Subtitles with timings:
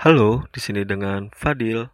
[0.00, 1.84] Halo, di sini dengan Fadil.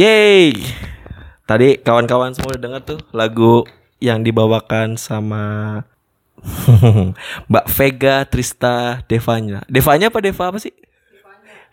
[0.00, 0.56] Yeay!
[1.44, 3.68] Tadi kawan-kawan semua udah denger tuh lagu
[4.00, 5.44] yang dibawakan sama
[7.52, 9.60] Mbak Vega Trista Devanya.
[9.68, 10.72] Devanya apa Deva apa sih?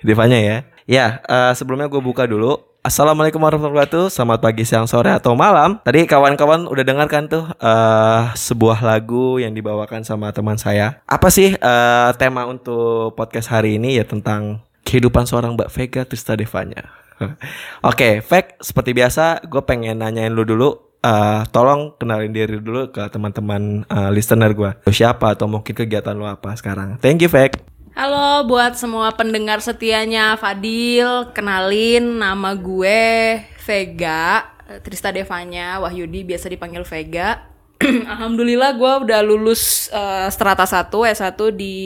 [0.03, 0.57] Devanya ya.
[0.83, 2.59] Ya, eh, sebelumnya gue buka dulu.
[2.83, 4.11] Assalamualaikum warahmatullahi wabarakatuh.
[4.11, 5.79] Selamat pagi, siang, sore, atau malam.
[5.79, 10.99] Tadi kawan-kawan udah dengarkan tuh eh, sebuah lagu yang dibawakan sama teman saya.
[11.07, 16.35] Apa sih eh, tema untuk podcast hari ini ya tentang kehidupan seorang Mbak Vega Trista
[16.35, 17.06] Devanya.
[17.89, 20.85] Oke, Veg, seperti biasa gue pengen nanyain lu dulu.
[20.97, 24.71] eh, tolong kenalin diri dulu ke teman-teman eh, listener gue.
[24.83, 26.97] Lu siapa atau mungkin kegiatan lu apa sekarang?
[26.97, 27.53] Thank you, Veg.
[27.97, 34.53] Halo buat semua pendengar setianya Fadil, kenalin nama gue Vega,
[34.85, 37.49] Trista Devanya, Wahyudi biasa dipanggil Vega.
[38.13, 41.77] Alhamdulillah gue udah lulus eh, strata 1 S1 di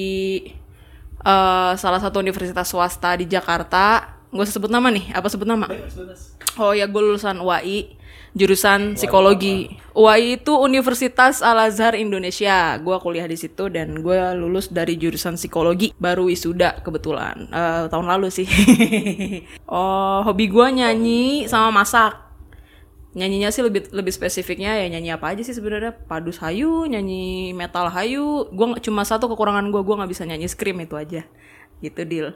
[1.23, 4.19] eh, salah satu universitas swasta di Jakarta.
[4.31, 5.67] Gue sebut nama nih, apa sebut nama?
[6.55, 7.99] Oh ya gue lulusan UAI
[8.31, 9.67] jurusan psikologi.
[9.91, 12.79] UAI itu Universitas Al Azhar Indonesia.
[12.79, 15.91] Gue kuliah di situ dan gue lulus dari jurusan psikologi.
[15.99, 18.47] Baru wisuda kebetulan Eh, tahun lalu sih.
[19.71, 22.31] oh hobi gue nyanyi sama masak.
[23.11, 27.91] Nyanyinya sih lebih lebih spesifiknya ya nyanyi apa aja sih sebenarnya padus hayu, nyanyi metal
[27.91, 28.47] hayu.
[28.55, 31.27] Gue cuma satu kekurangan gue, gue nggak bisa nyanyi scream itu aja.
[31.83, 32.31] Gitu deal.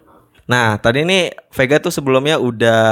[0.46, 2.84] Nah, tadi nih Vega tuh sebelumnya udah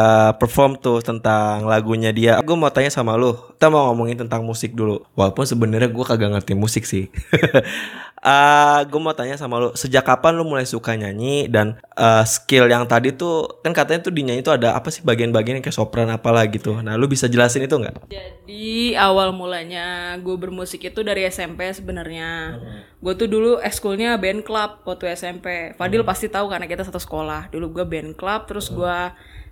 [0.41, 2.41] perform tuh tentang lagunya dia.
[2.41, 5.05] Gue mau tanya sama lu, kita mau ngomongin tentang musik dulu.
[5.13, 7.09] Walaupun sebenarnya gue kagak ngerti musik sih.
[8.23, 12.71] Eh, gue mau tanya sama lu, sejak kapan lu mulai suka nyanyi dan eh, skill
[12.71, 15.75] yang tadi tuh kan katanya tuh di nyanyi tuh ada apa sih bagian-bagian yang kayak
[15.75, 16.79] sopran apalah gitu.
[16.79, 18.07] Nah, lu bisa jelasin itu nggak?
[18.07, 22.55] Jadi awal mulanya gue bermusik itu dari SMP sebenarnya.
[23.03, 25.75] Gue tuh dulu ekskulnya band club waktu SMP.
[25.75, 27.51] Fadil pasti tahu karena kita satu sekolah.
[27.51, 28.97] Dulu gue band club, terus gue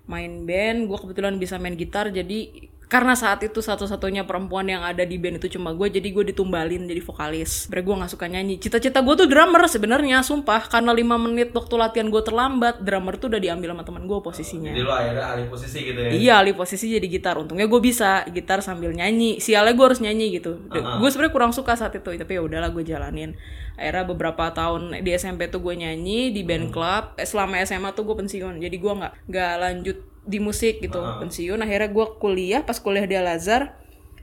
[0.07, 0.87] main band.
[0.87, 5.39] Gue kebetulan bisa main gitar, jadi karena saat itu satu-satunya perempuan yang ada di band
[5.39, 7.71] itu cuma gue, jadi gue ditumbalin jadi vokalis.
[7.71, 8.55] Sebenernya gue nggak suka nyanyi.
[8.59, 10.67] Cita-cita gue tuh drummer sebenarnya, sumpah.
[10.67, 14.75] Karena lima menit waktu latihan gue terlambat, drummer tuh udah diambil sama teman gue posisinya.
[14.75, 16.11] lu akhirnya alih posisi gitu ya.
[16.11, 17.39] Iya, alih posisi jadi gitar.
[17.39, 19.39] Untungnya gue bisa gitar sambil nyanyi.
[19.39, 20.59] Sialnya gue harus nyanyi gitu.
[20.67, 23.39] Gue sebenarnya kurang suka saat itu, tapi ya udahlah gue jalanin.
[23.79, 27.15] Akhirnya beberapa tahun di SMP tuh gue nyanyi di band club.
[27.15, 28.59] Eh, Selama SMA tuh gue pensiun.
[28.59, 30.99] Jadi gue nggak nggak lanjut di musik gitu.
[30.99, 31.59] Pensiun.
[31.61, 32.61] Akhirnya gue kuliah.
[32.61, 33.75] Pas kuliah di Al Azhar,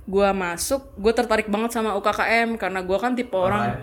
[0.07, 0.95] gue masuk.
[0.99, 3.79] Gue tertarik banget sama UKKM karena gue kan tipe orang.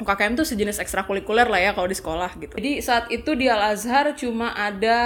[0.00, 2.56] UKKM tuh sejenis ekstrakurikuler lah ya kalau di sekolah gitu.
[2.56, 4.98] Jadi saat itu di Al Azhar cuma ada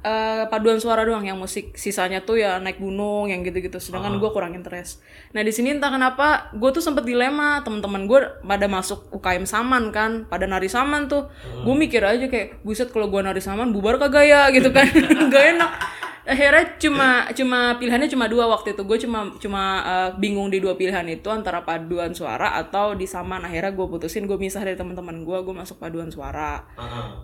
[0.00, 3.76] eh, paduan suara doang yang musik, sisanya tuh ya naik gunung yang gitu-gitu.
[3.76, 5.04] Sedangkan gue kurang interest.
[5.36, 9.92] Nah di sini entah kenapa gue tuh sempet dilema teman-teman gue pada masuk UKM saman
[9.92, 11.28] kan, pada nari saman tuh.
[11.62, 14.88] Gue mikir aja kayak buset kalau gue nari saman bubar kagak ya gitu kan,
[15.32, 15.97] gak enak
[16.28, 20.76] akhirnya cuma cuma pilihannya cuma dua waktu itu gue cuma cuma uh, bingung di dua
[20.76, 25.24] pilihan itu antara paduan suara atau di saman akhirnya gue putusin gue misah dari teman-teman
[25.24, 26.68] gue gue masuk paduan suara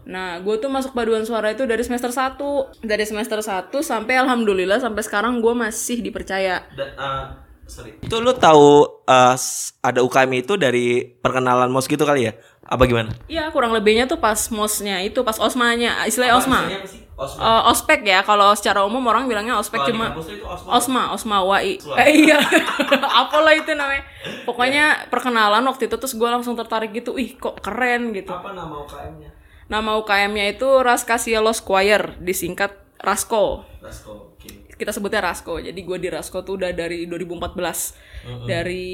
[0.09, 4.81] nah gue tuh masuk paduan suara itu dari semester 1 dari semester 1 sampai alhamdulillah
[4.81, 8.01] sampai sekarang gue masih dipercaya Dan, uh, sorry.
[8.01, 9.37] Itu lu tahu uh,
[9.85, 12.33] ada UKM itu dari perkenalan mos gitu kali ya?
[12.65, 13.13] Apa gimana?
[13.29, 17.04] Iya kurang lebihnya tuh pas mosnya itu pas osmanya istilahnya osma Apa sih?
[17.15, 17.41] Osma.
[17.47, 20.71] Eh, ospek ya kalau secara umum orang bilangnya ospek di cuma itu osma.
[20.75, 21.79] Osma, Osma WAI.
[21.79, 22.43] Eh, iya.
[23.23, 24.03] Apalah itu namanya.
[24.43, 27.15] Pokoknya perkenalan waktu itu terus gue langsung tertarik gitu.
[27.15, 28.35] Ih, kok keren gitu.
[28.35, 29.31] Apa nama UKM-nya?
[29.71, 33.63] Nama UKM-nya itu Raskasielo Squire, disingkat Rasko.
[33.79, 34.35] Rasko.
[34.35, 34.75] Oke.
[34.75, 35.63] Kita sebutnya Rasko.
[35.63, 37.95] Jadi gue di Rasko tuh udah dari 2014.
[38.43, 38.85] Dari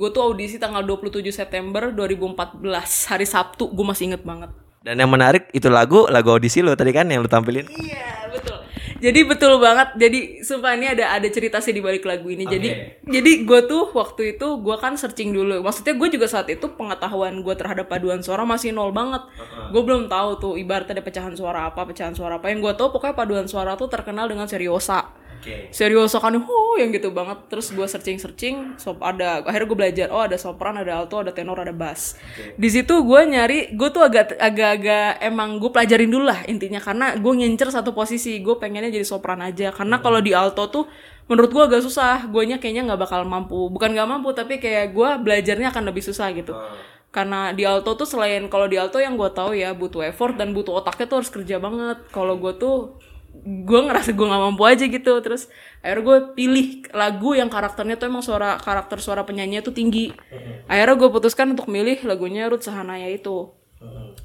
[0.00, 3.68] gue tuh audisi tanggal 27 September 2014, hari Sabtu.
[3.68, 4.48] Gue masih inget banget.
[4.86, 7.66] Dan yang menarik itu lagu lagu audisi lo tadi kan yang lu tampilin.
[7.66, 8.62] Iya betul.
[9.02, 9.98] Jadi betul banget.
[9.98, 12.46] Jadi sumpah ini ada ada cerita sih di balik lagu ini.
[12.46, 12.68] Jadi
[13.02, 15.58] jadi gue tuh waktu itu gue kan searching dulu.
[15.58, 19.26] Maksudnya gue juga saat itu pengetahuan gue terhadap paduan suara masih nol banget.
[19.74, 22.46] Gue belum tahu tuh ibaratnya ada pecahan suara apa, pecahan suara apa.
[22.46, 25.25] Yang gue tahu pokoknya paduan suara tuh terkenal dengan seriosa.
[25.46, 25.70] Oke.
[25.70, 27.38] serioso kan huh yang gitu banget.
[27.46, 31.30] Terus gue searching searching sop ada akhirnya gue belajar oh ada sopran ada alto ada
[31.30, 32.18] tenor ada bass.
[32.58, 37.14] Di situ gue nyari gue tuh agak agak-agak emang gue pelajarin dulu lah intinya karena
[37.14, 39.70] gue ngincer satu posisi gue pengennya jadi sopran aja.
[39.70, 40.84] Karena kalau di alto tuh
[41.30, 43.70] menurut gue agak susah gue kayaknya nggak bakal mampu.
[43.70, 46.58] Bukan nggak mampu tapi kayak gue belajarnya akan lebih susah gitu.
[47.14, 50.52] Karena di alto tuh selain kalau di alto yang gue tahu ya butuh effort dan
[50.52, 52.02] butuh otaknya tuh harus kerja banget.
[52.12, 53.00] Kalau gue tuh
[53.44, 55.12] gue ngerasa gue nggak mampu aja gitu.
[55.20, 55.50] Terus
[55.82, 60.14] akhirnya gue pilih lagu yang karakternya tuh emang suara karakter suara penyanyinya tuh tinggi.
[60.64, 63.52] Akhirnya gue putuskan untuk milih lagunya Ruth Sahanaya itu.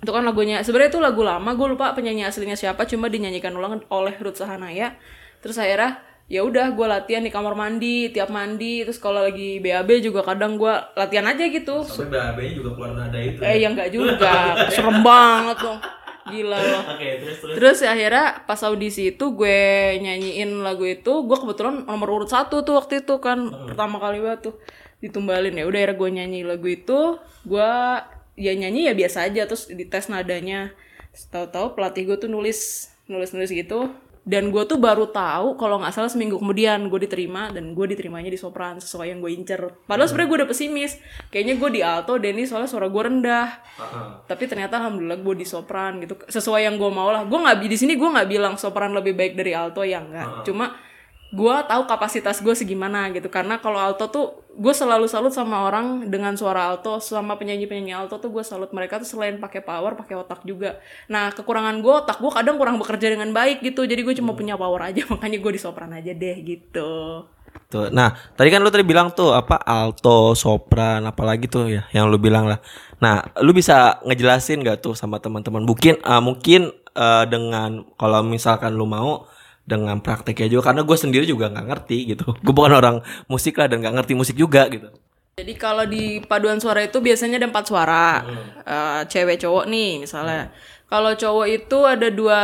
[0.02, 3.84] Itu kan lagunya sebenarnya itu lagu lama gue lupa penyanyi aslinya siapa cuma dinyanyikan ulang
[3.90, 4.96] oleh Ruth Sahanaya.
[5.42, 8.82] Terus akhirnya ya udah gue latihan di kamar mandi tiap mandi.
[8.88, 11.84] Terus kalau lagi BAB juga kadang gue latihan aja gitu.
[11.86, 13.38] Sampai BAB-nya juga keluar nada itu.
[13.44, 14.34] eh yang enggak juga.
[14.72, 15.80] Serem banget dong
[16.30, 17.56] gila loh Oke, terus terus.
[17.58, 19.62] Terus ya akhirnya pas audisi itu gue
[19.98, 24.52] nyanyiin lagu itu, gue kebetulan nomor urut satu tuh waktu itu kan pertama kali banget
[24.52, 24.56] tuh
[25.02, 25.66] ditumbalin ya.
[25.66, 27.72] Udah akhirnya gue nyanyi lagu itu, gue
[28.38, 30.76] ya nyanyi ya biasa aja terus dites nadanya.
[31.12, 33.90] Tahu-tahu pelatih gue tuh nulis nulis nulis gitu.
[34.22, 38.30] Dan gue tuh baru tahu kalau nggak salah seminggu kemudian gue diterima dan gue diterimanya
[38.30, 39.62] di sopran sesuai yang gue incer.
[39.90, 40.92] Padahal sebenarnya gue udah pesimis.
[41.34, 43.48] Kayaknya gue di alto, Denny soalnya suara gue rendah
[43.80, 44.08] Heeh.
[44.28, 47.78] tapi ternyata alhamdulillah gue di sopran gitu sesuai yang gue mau lah gue nggak di
[47.80, 50.76] sini gue nggak bilang sopran lebih baik dari alto ya enggak cuma
[51.32, 56.12] gue tahu kapasitas gue segimana gitu karena kalau alto tuh gue selalu salut sama orang
[56.12, 59.96] dengan suara alto sama penyanyi penyanyi alto tuh gue salut mereka tuh selain pakai power
[59.96, 64.04] pakai otak juga nah kekurangan gue otak gue kadang kurang bekerja dengan baik gitu jadi
[64.04, 67.24] gue cuma punya power aja makanya gue di sopran aja deh gitu
[67.72, 67.88] Tuh.
[67.88, 72.20] Nah, tadi kan lu tadi bilang tuh apa alto, sopran, apalagi tuh ya yang lu
[72.20, 72.60] bilang lah.
[73.00, 75.64] Nah, lu bisa ngejelasin gak tuh sama teman-teman?
[75.64, 79.28] Mungkin ah, mungkin eh, dengan kalau misalkan lu mau
[79.72, 82.28] dengan prakteknya juga karena gue sendiri juga nggak ngerti gitu.
[82.44, 82.96] Gue bukan orang
[83.32, 84.92] musik lah dan nggak ngerti musik juga gitu.
[85.32, 88.20] Jadi kalau di paduan suara itu biasanya ada empat suara,
[88.68, 90.52] Eh, cewek cowok nih misalnya.
[90.92, 92.42] Kalau cowok itu ada dua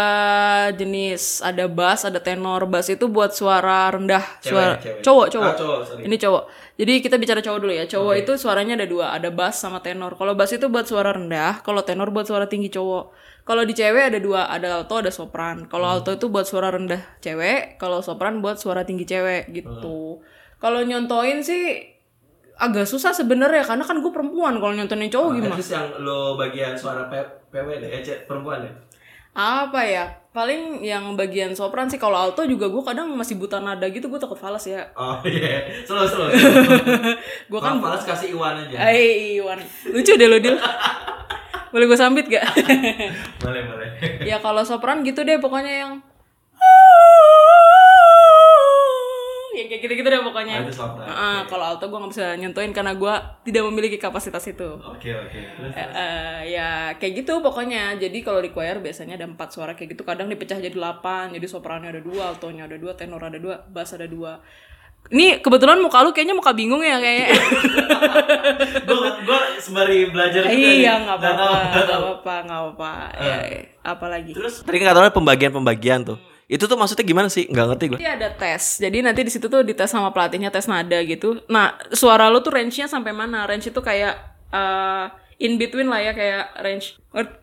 [0.71, 2.63] jenis, ada bass, ada tenor.
[2.63, 5.03] Bass itu buat suara rendah, suara cewek.
[5.03, 5.51] cowok cowok.
[5.51, 6.01] Ah, cowok, sorry.
[6.07, 6.43] Ini cowok.
[6.79, 7.83] Jadi kita bicara cowok dulu ya.
[7.91, 10.15] Cowok itu suaranya ada dua, ada bass sama tenor.
[10.15, 13.11] Kalau bass itu buat suara rendah, kalau tenor buat suara tinggi cowok.
[13.43, 15.67] Kalau di cewek ada dua, ada alto, ada sopran.
[15.67, 20.23] Kalau alto itu buat suara rendah cewek, kalau sopran buat suara tinggi cewek gitu.
[20.63, 21.83] Kalau nyontoin sih
[22.57, 25.55] agak susah sebenarnya karena kan gue perempuan kalau nyontonin cowok gimana?
[25.61, 27.05] yang lo bagian suara
[27.49, 27.89] PW deh,
[28.27, 28.71] perempuan ya.
[29.37, 30.05] Apa ya?
[30.33, 34.17] Paling yang bagian sopran sih kalau alto juga gue kadang masih buta nada gitu gue
[34.17, 34.89] takut falas ya.
[34.97, 36.29] Oh iya, slow slow.
[37.51, 38.89] Gue kan Falas kasih Iwan aja.
[38.89, 39.61] Eh Iwan
[39.93, 40.57] lucu deh lo Dil.
[41.69, 42.49] Boleh gue sambit gak?
[43.45, 43.89] Boleh boleh.
[44.25, 45.91] ya kalau sopran gitu deh pokoknya yang
[49.57, 50.55] yang kayak gitu-gitu deh pokoknya.
[50.61, 51.07] Oh, itu sopran.
[51.09, 53.13] Ah, kalau alto gue nggak bisa nyentuhin karena gue
[53.49, 54.77] tidak memiliki kapasitas itu.
[54.77, 55.39] Oke oke.
[55.41, 57.97] Terus Eh, eh, ya kayak gitu pokoknya.
[57.97, 60.05] Jadi kalau di choir biasanya ada empat suara kayak gitu.
[60.05, 61.33] Kadang dipecah jadi delapan.
[61.33, 64.37] Jadi soprannya ada dua altonya ada dua tenor ada dua bass ada dua.
[65.07, 67.31] Ini kebetulan muka lu kayaknya muka bingung ya kayaknya
[68.91, 72.91] gue gue sembari belajar iya nggak Nggak apa-apa nggak apa-apa nggak apa-apa.
[73.15, 73.37] Ya
[73.87, 76.19] apa lagi Terus tadi kan katanya pembagian-pembagian tuh.
[76.47, 77.43] Itu tuh maksudnya gimana sih?
[77.51, 77.99] Nggak ngerti gue.
[77.99, 81.43] Nanti ada tes, jadi nanti di situ tuh dites sama pelatihnya tes nada gitu.
[81.51, 83.43] Nah suara lu tuh range-nya sampai mana?
[83.43, 84.15] Range itu kayak
[84.55, 85.05] eh,
[85.37, 86.97] in between lah ya kayak range.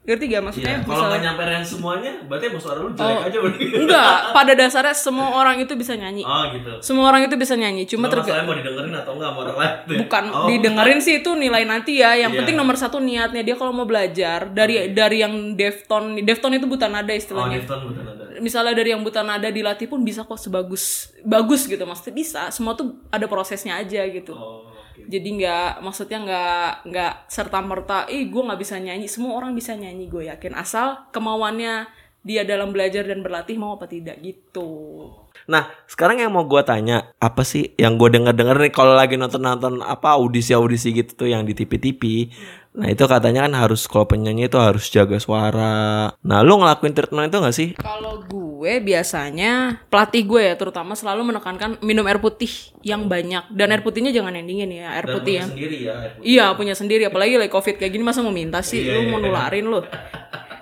[0.05, 0.71] Ngerti, gak maksudnya?
[0.73, 3.65] Iya, kalau bisa- nggak nyampe range semuanya, berarti emang suara lu jelek aja berarti.
[3.75, 6.23] Enggak, pada dasarnya semua orang itu bisa nyanyi.
[6.23, 6.71] Oh gitu.
[6.81, 9.75] Semua orang itu bisa nyanyi, cuma tergantung mau didengerin atau enggak sama orang lain.
[9.99, 12.15] bukan Oh, didengerin sih itu nilai nanti ya.
[12.15, 12.39] Yang Iya.
[12.43, 16.87] penting nomor satu niatnya dia kalau mau belajar dari dari yang defton, defton itu buta
[16.87, 17.63] nada Oh, istilahnya.
[17.63, 18.23] Bukan ada.
[18.37, 22.43] Misalnya dari yang buta nada dilatih pun bisa kok sebagus bagus gitu maksudnya bisa.
[22.51, 24.35] Semua tuh ada prosesnya aja gitu.
[24.35, 24.74] Oh.
[25.09, 29.07] Jadi nggak maksudnya nggak nggak serta merta, ih gue nggak bisa nyanyi.
[29.07, 31.89] Semua orang bisa nyanyi gue yakin asal kemauannya
[32.25, 35.13] dia dalam belajar dan berlatih mau apa tidak gitu.
[35.45, 39.85] Nah, sekarang yang mau gua tanya, apa sih yang gue denger-denger nih kalau lagi nonton-nonton
[39.85, 42.33] apa audisi-audisi gitu tuh yang di TV-TV.
[42.81, 46.11] Nah, itu katanya kan harus kalau penyanyi itu harus jaga suara.
[46.25, 47.69] Nah, lu ngelakuin treatment itu gak sih?
[47.77, 48.44] Kalau gue
[48.81, 54.11] biasanya pelatih gue ya terutama selalu menekankan minum air putih yang banyak dan air putihnya
[54.11, 55.45] jangan yang dingin ya air putih ya.
[55.47, 55.95] sendiri ya.
[56.21, 59.67] Iya punya sendiri apalagi lagi covid kayak gini masa mau minta sih lu mau nularin
[59.69, 59.81] lu.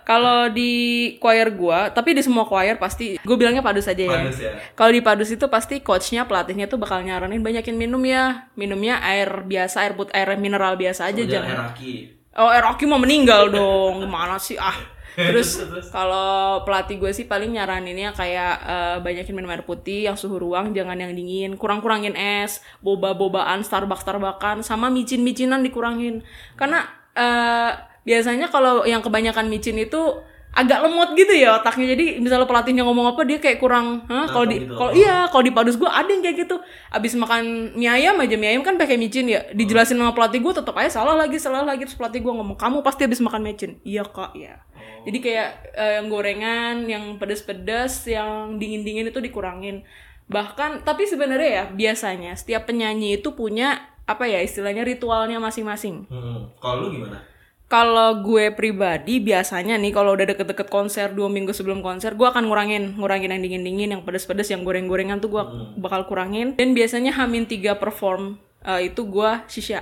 [0.03, 4.19] Kalau di choir gua, tapi di semua choir pasti gue bilangnya padus aja ya.
[4.27, 4.53] Padus ya.
[4.75, 8.51] Kalau di padus itu pasti coachnya pelatihnya tuh bakal nyaranin banyakin minum ya.
[8.59, 11.71] Minumnya air biasa, air put air mineral biasa aja jangan.
[11.71, 12.19] Raki.
[12.35, 14.03] Oh, air Rocky mau meninggal dong.
[14.03, 14.59] Gimana sih?
[14.59, 14.75] Ah.
[15.29, 15.61] Terus
[15.93, 20.73] kalau pelatih gue sih paling nyaraninnya kayak eh, banyakin minum air putih yang suhu ruang
[20.73, 26.25] jangan yang dingin, kurang-kurangin es, boba-bobaan, Starbucks Starbuckan sama micin-micinan dikurangin.
[26.57, 27.71] Karena eh,
[28.03, 33.17] biasanya kalau yang kebanyakan micin itu agak lemot gitu ya otaknya jadi misalnya pelatihnya ngomong
[33.17, 34.29] apa dia kayak kurang Hah?
[34.29, 34.77] kalau di gitu.
[34.77, 36.61] kalau iya kalau di padus gue ada yang kayak gitu
[36.93, 40.53] abis makan mie ayam aja mie ayam kan pakai micin ya dijelasin sama pelatih gue
[40.53, 43.81] tetap aja salah lagi salah lagi terus pelatih gue ngomong kamu pasti abis makan micin
[43.81, 44.61] iya kak ya
[45.09, 49.89] jadi kayak eh, yang gorengan yang pedas-pedas yang dingin-dingin itu dikurangin
[50.29, 56.45] bahkan tapi sebenarnya ya biasanya setiap penyanyi itu punya apa ya istilahnya ritualnya masing-masing Hmm.
[56.61, 57.32] Kalau lu gimana?
[57.73, 62.45] Kalau gue pribadi biasanya nih kalau udah deket-deket konser dua minggu sebelum konser gue akan
[62.53, 65.43] ngurangin ngurangin yang dingin-dingin yang pedes-pedes yang goreng-gorengan tuh gue
[65.81, 66.53] bakal kurangin.
[66.61, 69.81] Dan biasanya hamin tiga perform eh, itu gue shisha.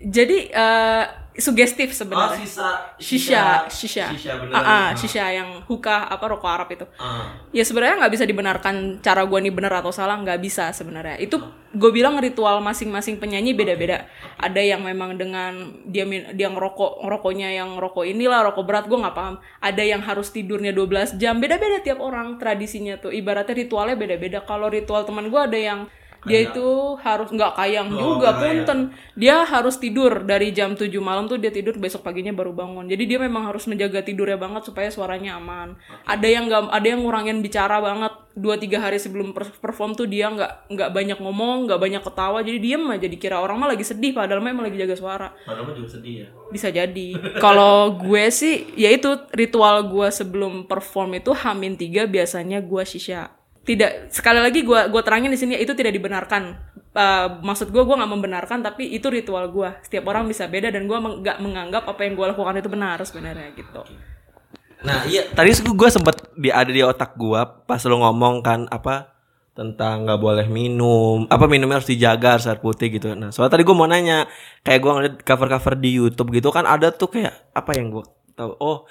[0.00, 1.04] Jadi eh,
[1.38, 2.34] sugestif sebenarnya.
[2.34, 2.68] Oh, sisa
[2.98, 4.62] shisha shisha Shisha Ah, beneran.
[4.66, 6.84] ah, shisha yang hookah apa rokok Arab itu.
[6.98, 7.30] Ah.
[7.48, 11.14] ya sebenarnya nggak bisa dibenarkan cara gue nih bener atau salah nggak bisa sebenarnya.
[11.16, 14.04] Itu gue bilang ritual masing-masing penyanyi beda-beda.
[14.36, 16.02] Ada yang memang dengan dia
[16.34, 19.38] dia ngerokok ngerokoknya yang rokok inilah rokok berat gue nggak paham.
[19.62, 23.14] Ada yang harus tidurnya 12 jam beda-beda tiap orang tradisinya tuh.
[23.14, 24.42] Ibaratnya ritualnya beda-beda.
[24.42, 25.80] Kalau ritual teman gue ada yang
[26.26, 28.90] dia itu harus nggak kayang juga punten.
[29.14, 32.90] Dia harus tidur dari jam 7 malam tuh dia tidur besok paginya baru bangun.
[32.90, 35.78] Jadi dia memang harus menjaga tidurnya banget supaya suaranya aman.
[36.02, 38.10] Ada yang nggak ada yang ngurangin bicara banget.
[38.38, 42.38] Dua tiga hari sebelum per- perform tuh dia nggak nggak banyak ngomong nggak banyak ketawa.
[42.42, 45.28] Jadi diem aja dikira orang mah lagi sedih padahal mah emang lagi jaga suara.
[45.46, 46.28] Padahal mah juga sedih ya.
[46.48, 47.08] bisa jadi.
[47.38, 53.37] Kalau gue sih ya itu ritual gue sebelum perform itu hamin tiga biasanya gue shisha
[53.68, 56.56] tidak sekali lagi gue gue terangin di sini itu tidak dibenarkan
[56.98, 60.90] Eh, maksud gue gue nggak membenarkan tapi itu ritual gue setiap orang bisa beda dan
[60.90, 63.86] gue nggak menganggap apa yang gue lakukan itu benar sebenarnya gitu
[64.78, 69.10] Nah, iya tadi gue sempet di ada di otak gua pas lu ngomong kan apa
[69.50, 73.10] tentang nggak boleh minum, apa minumnya harus dijaga harus putih gitu.
[73.18, 74.30] Nah, soalnya tadi gue mau nanya,
[74.62, 78.06] kayak gua ngeliat cover-cover di YouTube gitu kan ada tuh kayak apa yang gua
[78.38, 78.54] tahu.
[78.62, 78.86] Oh,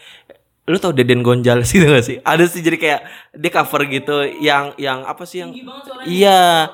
[0.67, 2.19] lu tau Deden Gonjales gitu gak sih?
[2.21, 3.01] Ada sih jadi kayak
[3.39, 5.55] dia cover gitu yang yang apa sih yang
[6.03, 6.67] Iya.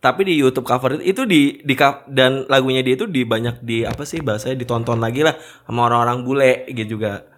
[0.00, 1.74] Tapi di YouTube cover itu, itu di di
[2.10, 5.36] dan lagunya dia itu di banyak di apa sih bahasanya ditonton lagi lah
[5.68, 7.28] sama orang-orang bule gitu juga.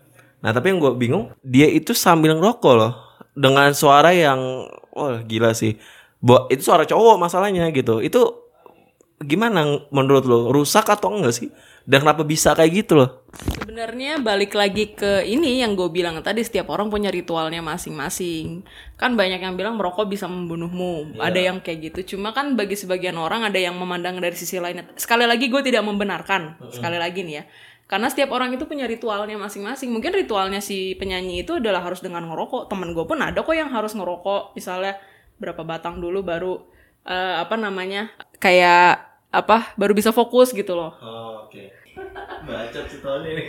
[0.40, 2.92] Nah tapi yang gue bingung dia itu sambil ngerokok loh
[3.34, 5.76] dengan suara yang wah gila sih.
[6.22, 7.99] Bo, itu suara cowok masalahnya gitu.
[7.99, 8.46] Itu
[9.18, 11.50] gimana menurut lo rusak atau enggak sih?
[11.82, 13.21] Dan kenapa bisa kayak gitu loh?
[13.62, 18.66] Sebenarnya balik lagi ke ini yang gue bilang tadi setiap orang punya ritualnya masing-masing.
[18.99, 21.14] Kan banyak yang bilang merokok bisa membunuhmu.
[21.23, 22.19] Ada yang kayak gitu.
[22.19, 24.90] Cuma kan bagi sebagian orang ada yang memandang dari sisi lainnya.
[24.99, 26.59] Sekali lagi gue tidak membenarkan.
[26.75, 27.45] Sekali lagi nih ya.
[27.87, 29.95] Karena setiap orang itu punya ritualnya masing-masing.
[29.95, 32.66] Mungkin ritualnya si penyanyi itu adalah harus dengan ngerokok.
[32.66, 34.59] Temen gue pun ada kok yang harus ngerokok.
[34.59, 34.99] Misalnya
[35.38, 36.59] berapa batang dulu baru
[37.07, 38.11] eh, apa namanya
[38.42, 40.99] kayak apa baru bisa fokus gitu loh.
[40.99, 41.81] Oh, oke.
[42.42, 42.87] Bacot
[43.26, 43.44] ini.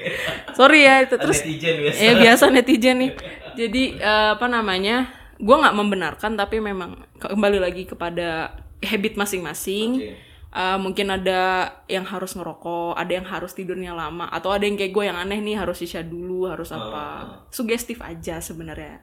[0.53, 2.00] Sorry ya itu terus Netizen biasa.
[2.00, 3.12] ya biasa netizen nih.
[3.57, 5.10] Jadi eh, apa namanya
[5.41, 8.53] gue nggak membenarkan tapi memang kembali lagi kepada
[8.86, 9.89] habit masing-masing.
[9.98, 10.13] Oke.
[10.53, 14.93] Eh, mungkin ada yang harus ngerokok ada yang harus tidurnya lama atau ada yang kayak
[14.93, 17.41] gue yang aneh nih harus sisya dulu harus apa.
[17.50, 19.01] Sugestif aja sebenarnya.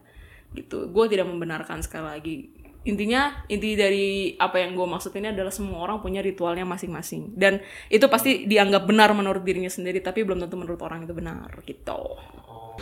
[0.54, 0.90] Gitu.
[0.94, 2.36] Gue tidak membenarkan sekali lagi
[2.80, 7.60] intinya inti dari apa yang gue maksud ini adalah semua orang punya ritualnya masing-masing dan
[7.92, 12.16] itu pasti dianggap benar menurut dirinya sendiri tapi belum tentu menurut orang itu benar gitu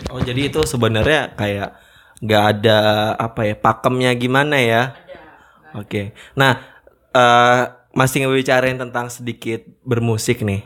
[0.06, 1.70] Oh jadi itu sebenarnya kayak
[2.22, 2.78] nggak ada
[3.18, 4.94] apa ya pakemnya gimana ya?
[5.74, 6.14] Oke.
[6.38, 6.62] Nah
[7.12, 7.62] eh
[7.92, 10.62] masih ngebicarain tentang sedikit bermusik nih.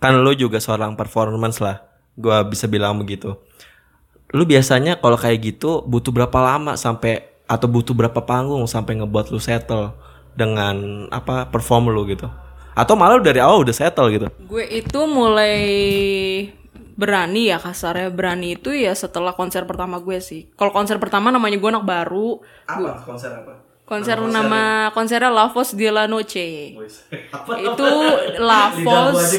[0.00, 1.84] Kan lu juga seorang performance lah.
[2.16, 3.36] Gua bisa bilang begitu.
[4.32, 9.28] Lu biasanya kalau kayak gitu butuh berapa lama sampai atau butuh berapa panggung sampai ngebuat
[9.28, 9.92] lu settle
[10.32, 12.32] dengan apa perform lu gitu?
[12.72, 14.32] Atau malah dari awal udah settle gitu?
[14.48, 15.60] Gue itu mulai
[16.96, 20.48] berani ya kasarnya berani itu ya setelah konser pertama gue sih.
[20.56, 23.60] Kalau konser pertama namanya gue anak baru, Apa konser apa?
[23.82, 26.72] konser nama konsernya La Voz de la Noche.
[27.28, 27.52] apa?
[27.60, 27.88] itu
[28.40, 29.36] La Voz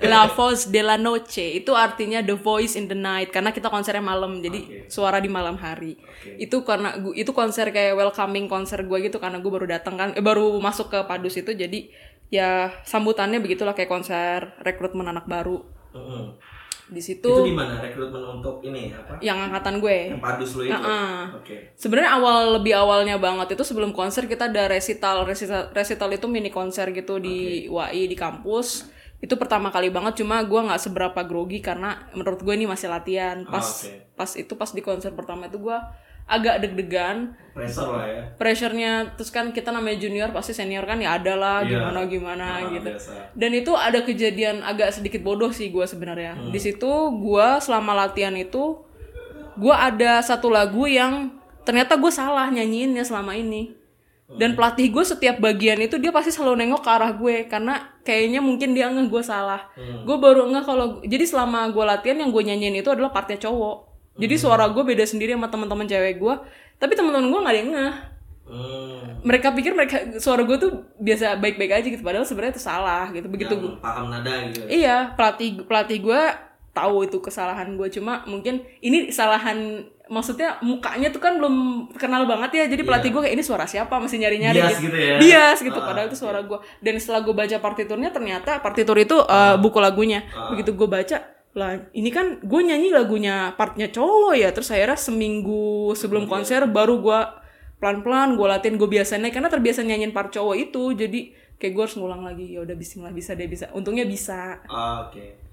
[0.00, 4.00] La Voz de la Noche itu artinya the voice in the night karena kita konsernya
[4.00, 6.00] malam jadi suara di malam hari
[6.36, 10.08] itu karena gu- itu konser kayak welcoming konser gue gitu karena gue baru datang kan
[10.12, 11.92] eh, baru masuk ke Padus itu jadi
[12.28, 12.50] ya
[12.82, 15.60] sambutannya begitulah kayak konser rekrutmen anak baru
[16.88, 19.22] di situ Itu di mana rekrutmen untuk ini apa?
[19.22, 20.74] yang angkatan gue Yang padus lu itu.
[20.74, 21.18] Heeh.
[21.38, 21.54] Oke.
[21.78, 26.50] Sebenarnya awal lebih awalnya banget itu sebelum konser kita ada resital resital, resital itu mini
[26.50, 28.90] konser gitu di UAI di kampus.
[29.20, 33.44] Itu pertama kali banget cuma gue nggak seberapa grogi karena menurut gue ini masih latihan
[33.44, 34.16] pas oke.
[34.16, 35.76] pas itu pas di konser pertama itu gue
[36.24, 38.22] agak deg-degan Pressure lah ya.
[38.34, 41.68] pressure-nya terus kan kita namanya junior pasti senior kan ya ada lah Iya.
[41.82, 43.12] gimana gimana Ah, gitu biasa.
[43.34, 46.48] dan itu ada kejadian agak sedikit bodoh sih gue sebenarnya Hmm.
[46.48, 48.78] di situ gue selama latihan itu
[49.52, 53.76] gue ada satu lagu yang ternyata gue salah nyanyiinnya selama ini.
[54.32, 58.38] Dan pelatih gue setiap bagian itu dia pasti selalu nengok ke arah gue karena kayaknya
[58.38, 60.04] mungkin dia ngeh gue salah Hmm.
[60.04, 63.76] gue baru ngeh kalau jadi selama gue latihan yang gue nyanyiin itu adalah partnya cowok
[64.16, 64.42] jadi Hmm.
[64.44, 66.34] suara gue beda sendiri sama teman-teman cewek gue
[66.76, 67.94] tapi teman-teman gue nggak ada yang ngeh
[68.46, 69.22] Hmm.
[69.22, 73.26] mereka pikir mereka suara gue tuh biasa baik-baik aja gitu padahal sebenarnya itu salah gitu
[73.26, 74.66] begitu Yang paham nada gitu.
[74.66, 76.22] iya pelatih pelatih gue
[76.70, 82.50] tahu itu kesalahan gue cuma mungkin ini kesalahan maksudnya mukanya tuh kan belum kenal banget
[82.58, 82.64] ya.
[82.66, 83.94] Jadi pelatih gue kayak ini suara siapa?
[84.02, 84.98] Masih nyari-nyari Bias gitu.
[84.98, 85.16] ya?
[85.22, 85.78] bias gitu.
[85.78, 89.78] Ah, padahal itu suara gue dan setelah gue baca partiturnya ternyata partitur itu uh, buku
[89.78, 90.26] lagunya.
[90.50, 91.16] Begitu gue baca
[91.50, 94.50] lah ini kan gue nyanyi lagunya partnya cowok ya.
[94.50, 97.20] Terus akhirnya seminggu sebelum konser baru gue
[97.78, 100.90] pelan-pelan gue latihan gue biasanya karena terbiasa nyanyiin part cowok itu.
[100.98, 101.20] Jadi
[101.54, 102.50] kayak gue harus ngulang lagi.
[102.50, 103.70] Ya udah bismillah bisa deh bisa.
[103.78, 104.58] Untungnya bisa.
[105.06, 105.49] Oke.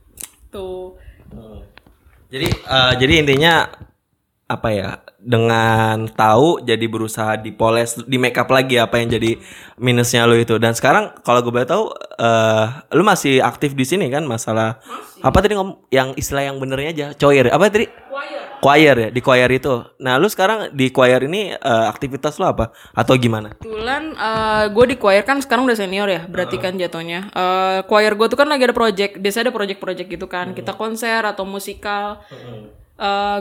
[0.50, 0.96] Tuh
[1.32, 1.60] Hmm.
[2.28, 3.68] Jadi eh, jadi intinya
[4.48, 4.90] apa ya
[5.20, 9.36] dengan tahu jadi berusaha dipoles di make up lagi apa yang jadi
[9.76, 10.56] minusnya lo itu.
[10.56, 14.24] Dan sekarang kalau gue boleh tahu eh lu masih aktif di sini kan?
[14.24, 14.80] Masalah
[15.20, 17.08] apa tadi ngom yang istilah yang benernya aja?
[17.16, 17.88] Choir apa tadi?
[17.88, 19.10] Choir choir ya?
[19.14, 19.86] Di choir itu.
[20.02, 22.74] Nah lu sekarang di choir ini eh, aktivitas lu apa?
[22.92, 23.54] Atau gimana?
[23.58, 24.14] Kebetulan
[24.74, 27.30] gue di choir kan sekarang udah senior ya berarti kan jatuhnya.
[27.32, 30.52] Eh, choir gue tuh kan lagi ada project biasanya ada project-project gitu kan.
[30.58, 32.22] Kita konser atau musikal.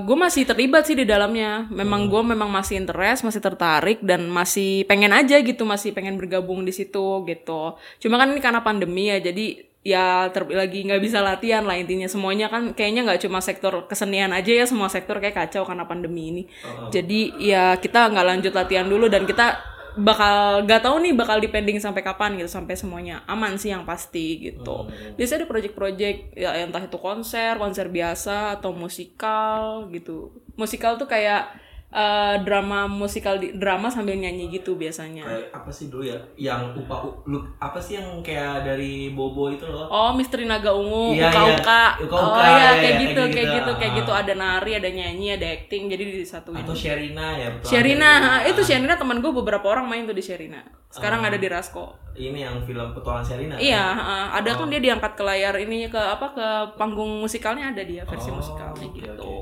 [0.05, 1.65] Gue masih terlibat sih di dalamnya.
[1.73, 6.61] Memang gue memang masih interest masih tertarik dan masih pengen aja gitu masih pengen bergabung
[6.61, 7.73] di situ gitu.
[7.97, 12.11] Cuma kan ini karena pandemi ya jadi ya ter lagi nggak bisa latihan lah intinya.
[12.11, 16.35] Semuanya kan kayaknya nggak cuma sektor kesenian aja ya semua sektor kayak kacau karena pandemi
[16.35, 16.43] ini.
[16.91, 21.81] Jadi ya kita nggak lanjut latihan dulu dan kita bakal gak tahu nih bakal dipending
[21.81, 24.85] sampai kapan gitu sampai semuanya aman sih yang pasti gitu.
[25.17, 30.37] Biasanya ada project-project ya entah itu konser konser biasa atau musikal gitu.
[30.61, 31.49] Musikal tuh kayak
[31.89, 36.75] eh, drama musikal di drama sambil nyanyi gitu biasanya kayak apa sih dulu ya yang
[36.75, 41.29] upah lu apa sih yang kayak dari bobo itu loh Oh, Misteri Naga Ungu, Iya,
[41.29, 41.55] Uka iya.
[41.57, 41.85] Uka.
[42.03, 43.55] Uka Oh Uka, iya, iya, kayak iya, gitu, kayak kayak gitu.
[43.57, 43.97] gitu, kayak Ah.
[43.97, 44.13] gitu.
[44.13, 46.59] Ada nari, ada nyanyi, ada acting, jadi disatuin.
[46.59, 48.11] atau Sherina ya betul Sherina,
[48.45, 50.61] itu Sherina teman gue beberapa orang main tuh di Sherina.
[50.89, 51.29] Sekarang Ah.
[51.29, 51.87] ada di Rasko.
[52.15, 54.57] ini yang film petualangan Sherina Iya, ha, ada Oh.
[54.59, 58.37] kan dia diangkat ke layar ini ke apa ke panggung musikalnya ada dia versi Oh,
[58.37, 59.37] musikalnya oke, gitu.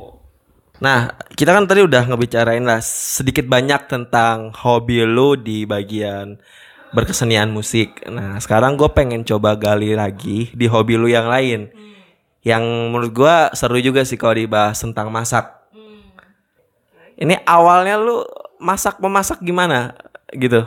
[0.82, 6.34] Nah, kita kan tadi udah ngebicarain lah sedikit banyak tentang hobi lu di bagian
[6.90, 8.02] berkesenian musik.
[8.10, 11.70] Nah, sekarang gue pengen coba gali lagi di hobi lu yang lain.
[12.42, 15.46] Yang menurut gue seru juga sih kalau dibahas tentang masak.
[17.14, 18.26] Ini awalnya lu
[18.58, 19.94] masak memasak gimana
[20.34, 20.66] gitu?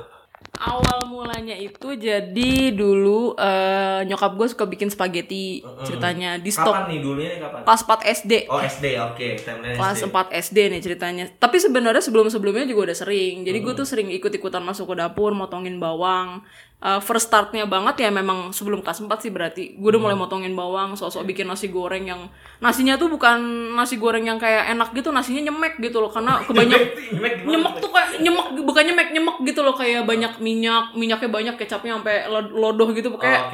[0.57, 6.97] Awal mulanya itu jadi dulu eh, nyokap gue suka bikin spaghetti ceritanya di stok nih
[6.97, 7.61] dulunya nih kapan?
[7.61, 8.33] kelas 4 SD.
[8.49, 9.27] Oh SD, oke.
[9.45, 10.09] timeline kelas SD.
[10.09, 11.25] 4 SD nih ceritanya.
[11.37, 13.45] Tapi sebenarnya sebelum-sebelumnya juga udah sering.
[13.45, 16.41] Jadi gue tuh sering ikut-ikutan masuk ke dapur, motongin bawang.
[16.77, 19.73] Uh, first startnya banget ya memang sebelum kelas 4 sih berarti.
[19.81, 22.29] Gue udah mulai motongin bawang, sok-sok bikin nasi goreng yang
[22.61, 23.41] nasinya tuh bukan
[23.73, 26.81] nasi goreng yang kayak enak gitu, nasinya nyemek gitu loh karena kebanyak
[27.17, 31.55] Nyemek nyemek tuh kayak nyemek bukan nyemek nyemek gitu loh kayak banyak minyak minyaknya banyak
[31.57, 33.49] kecapnya sampai lo- lodoh gitu Oh, kayak.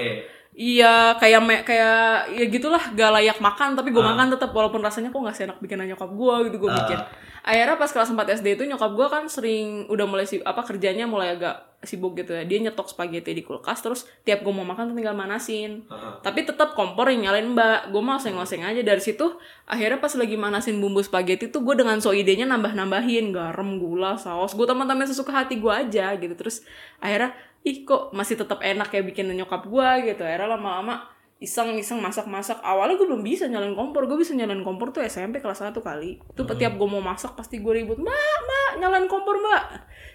[0.53, 5.09] Iya kayak me, kayak ya gitulah gak layak makan tapi gue makan tetap walaupun rasanya
[5.09, 6.99] kok nggak seenak bikinan nyokap gue gitu gue bikin.
[7.41, 11.09] Akhirnya pas kelas 4 SD itu nyokap gue kan sering udah mulai si apa kerjanya
[11.09, 12.43] mulai agak sibuk gitu ya.
[12.47, 15.87] Dia nyetok spaghetti di kulkas terus tiap gue mau makan tuh tinggal manasin.
[16.23, 17.91] Tapi tetap kompor yang nyalain mbak.
[17.93, 19.35] Gue mau oseng-oseng aja dari situ.
[19.69, 24.55] Akhirnya pas lagi manasin bumbu spaghetti tuh gue dengan so idenya nambah-nambahin garam, gula, saus.
[24.57, 26.33] Gue teman-teman sesuka hati gue aja gitu.
[26.33, 26.63] Terus
[26.99, 31.07] akhirnya ih kok masih tetap enak kayak bikin nyokap gue gitu akhirnya lama-lama
[31.43, 35.59] iseng-iseng masak-masak awalnya gue belum bisa nyalain kompor gue bisa nyalain kompor tuh SMP kelas
[35.59, 39.63] 1 kali itu tiap gue mau masak pasti gue ribut mbak mbak nyalain kompor mbak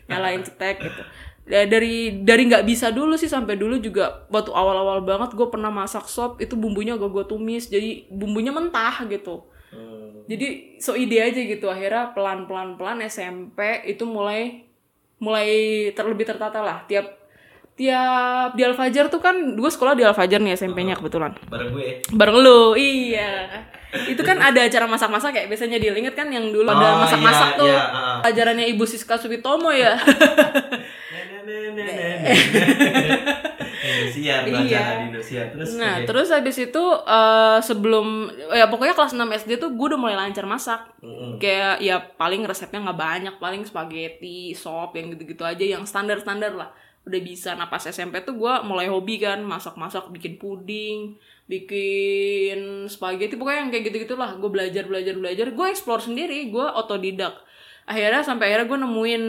[0.09, 1.03] nyalain cetek gitu
[1.49, 6.05] dari dari nggak bisa dulu sih sampai dulu juga waktu awal-awal banget gue pernah masak
[6.05, 9.49] sop itu bumbunya gak gue tumis jadi bumbunya mentah gitu.
[10.29, 13.57] Jadi so ide aja gitu akhirnya pelan pelan pelan SMP
[13.89, 14.69] itu mulai
[15.17, 15.49] mulai
[15.93, 16.85] terlebih tertata lah.
[16.85, 17.17] Tiap
[17.73, 21.33] tiap di Al Fajar tuh kan gue sekolah di Al Fajar nih SMP-nya kebetulan.
[21.49, 22.05] Bareng gue.
[22.13, 23.65] bareng lu iya.
[23.89, 27.57] Itu kan ada acara masak-masak kayak biasanya dia inget kan yang dulu ada Oh, masak-masak
[27.57, 27.73] iya, tuh.
[27.73, 28.29] iya, ah.
[28.29, 29.97] ajarannya Ibu Siska Subitomo ya
[33.79, 34.83] Indosiar, Iya.
[34.99, 35.47] di Indosiar.
[35.55, 36.07] Terus Nah, oke.
[36.07, 38.07] terus habis itu eh, sebelum
[38.51, 40.81] ya pokoknya kelas 6 SD tuh gue udah mulai lancar masak.
[41.01, 41.39] Mm-mm.
[41.39, 46.71] Kayak ya paling resepnya nggak banyak, paling spaghetti, sop yang gitu-gitu aja yang standar-standar lah.
[47.05, 47.55] Udah bisa.
[47.55, 53.71] Nah, pas SMP tuh gue mulai hobi kan masak-masak, bikin puding, bikin spaghetti, pokoknya yang
[53.71, 54.37] kayak gitu-gitu lah.
[54.37, 55.47] Gue belajar, belajar, belajar.
[55.51, 57.41] Gue explore sendiri, gue otodidak.
[57.89, 59.25] Akhirnya sampai akhirnya gue nemuin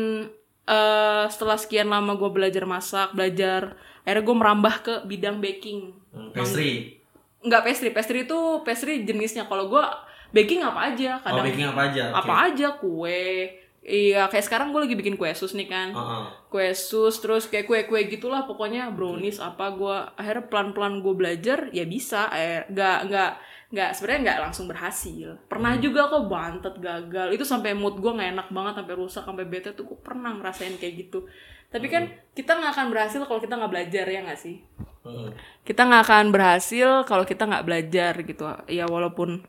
[0.70, 3.74] eh setelah sekian lama gue belajar masak, belajar,
[4.06, 5.98] akhirnya gue merambah ke bidang baking.
[6.14, 7.02] Hmm, pastry.
[7.42, 9.50] Enggak pastry, pastry itu pastry jenisnya.
[9.50, 9.84] Kalau gue
[10.30, 12.04] baking apa aja, Oh, kadang baking apa aja?
[12.14, 13.50] apa aja kue.
[13.80, 15.90] Iya, kayak sekarang gue lagi bikin kue sus nih kan.
[15.90, 16.24] Heeh.
[16.46, 21.88] Kue sus terus kayak kue-kue gitulah pokoknya brownies apa gue akhirnya pelan-pelan gue belajar ya
[21.88, 23.32] bisa eh nggak nggak
[23.70, 25.38] nggak sebenarnya nggak langsung berhasil.
[25.46, 27.28] Pernah juga kok bantet gagal.
[27.38, 30.74] Itu sampai mood gue nggak enak banget sampai rusak sampai bete tuh gue pernah ngerasain
[30.82, 31.30] kayak gitu.
[31.70, 34.58] Tapi kan kita nggak akan berhasil kalau kita nggak belajar ya nggak sih?
[35.00, 35.32] Heeh.
[35.64, 38.44] kita nggak akan berhasil kalau kita nggak belajar gitu.
[38.66, 39.46] Ya walaupun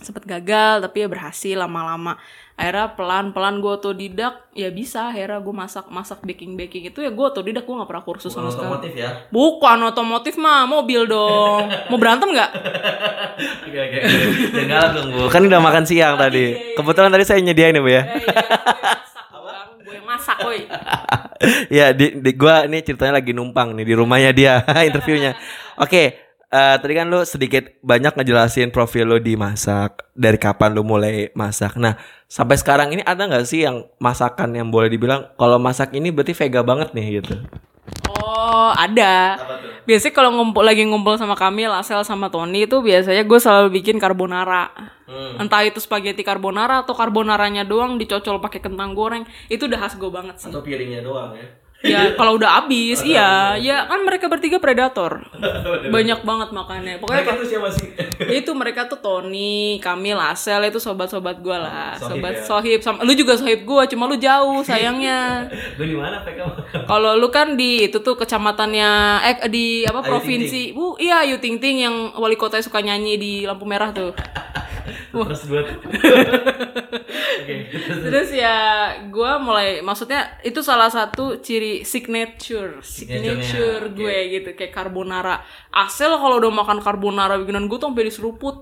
[0.00, 2.16] sempet gagal tapi ya berhasil lama-lama
[2.52, 7.24] akhirnya pelan-pelan gue otodidak ya bisa akhirnya gue masak masak baking baking itu ya gue
[7.24, 9.10] otodidak gue nggak pernah kursus Bukan sama sekali otomotif ya.
[9.32, 12.50] bukan otomotif mah mobil dong mau berantem nggak
[13.42, 13.98] Oke oke.
[14.52, 15.22] Jangan dong bu.
[15.32, 16.76] Kan udah makan siang tadi.
[16.76, 18.02] Kebetulan tadi saya nyediain ya bu ya.
[18.04, 18.34] Iya,
[19.82, 20.60] gue yang masak gue woi
[21.80, 24.54] ya di, di gua ini ceritanya lagi numpang nih di rumahnya dia
[24.88, 25.32] interviewnya.
[25.80, 30.84] Oke, eh, tadi kan lu sedikit banyak ngejelasin profil lu di masak dari kapan lu
[30.84, 31.80] mulai masak.
[31.80, 31.96] Nah
[32.28, 36.36] sampai sekarang ini ada nggak sih yang masakan yang boleh dibilang kalau masak ini berarti
[36.36, 37.40] vega banget nih gitu?
[38.22, 39.38] oh ada
[39.82, 43.98] biasanya kalau ngumpul lagi ngumpul sama Kamil, Asel sama Tony itu biasanya gue selalu bikin
[43.98, 44.70] carbonara.
[45.10, 45.42] Hmm.
[45.44, 50.10] Entah itu spaghetti carbonara atau carbonaranya doang dicocol pakai kentang goreng, itu udah khas gue
[50.10, 50.48] banget sih.
[50.48, 51.46] Atau piringnya doang ya?
[51.82, 55.26] Ya kalau udah habis, iya, ya kan mereka bertiga predator,
[55.90, 57.02] banyak banget makannya.
[57.02, 57.88] Pokoknya Mereka tuh siapa sih?
[58.38, 62.42] itu mereka tuh Tony, Kamil, Asel itu sobat-sobat gue lah, Sohib sobat ya.
[62.46, 62.78] sohib.
[62.86, 65.50] Sama, lu juga sohib gue, cuma lu jauh sayangnya.
[65.76, 66.22] Gue di mana?
[66.86, 68.90] Kalau lu kan di itu tuh kecamatannya
[69.26, 70.62] eh di apa Ayu provinsi.
[70.76, 74.14] Bu, iya Ayu Ting Ting yang wali kota suka nyanyi di lampu merah tuh.
[75.12, 75.66] Terus buat.
[77.42, 77.54] Oke.
[77.82, 78.56] Terus ya
[79.08, 85.42] gua mulai maksudnya itu salah satu ciri signature signature gue gitu kayak carbonara.
[85.72, 88.56] Asel kalau udah makan carbonara bikinan gue tuh sampai diseruput.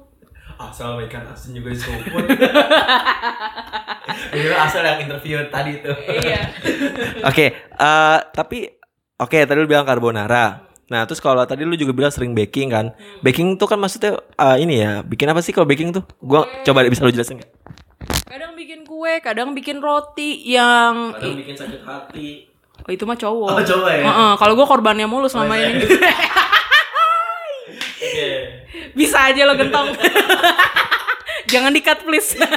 [0.60, 2.24] Asal ikan asin juga diseruput.
[4.36, 5.96] Ini asal yang interview tadi tuh.
[6.04, 6.52] iya.
[7.30, 8.68] Oke, eh, tapi
[9.20, 10.69] oke tadi lu bilang carbonara.
[10.90, 12.90] Nah, terus kalau tadi lu juga bilang sering baking kan?
[13.22, 16.02] Baking tuh kan maksudnya eh, ini ya, bikin apa sih kalau baking tuh?
[16.18, 17.50] Gua coba bisa lu jelasin nggak?
[18.26, 22.50] Kadang bikin kue, kadang bikin roti yang Kadang bikin sakit hati.
[22.82, 23.48] oh, itu mah cowok.
[23.54, 24.02] Oh, cowok ya?
[24.02, 25.70] Heeh, kalau gue korbannya mulu selama iya.
[25.70, 25.86] ini.
[28.10, 28.28] Oke.
[28.98, 29.94] Bisa aja lo gentong.
[31.50, 32.38] Jangan di-cut please.
[32.38, 32.48] Nah,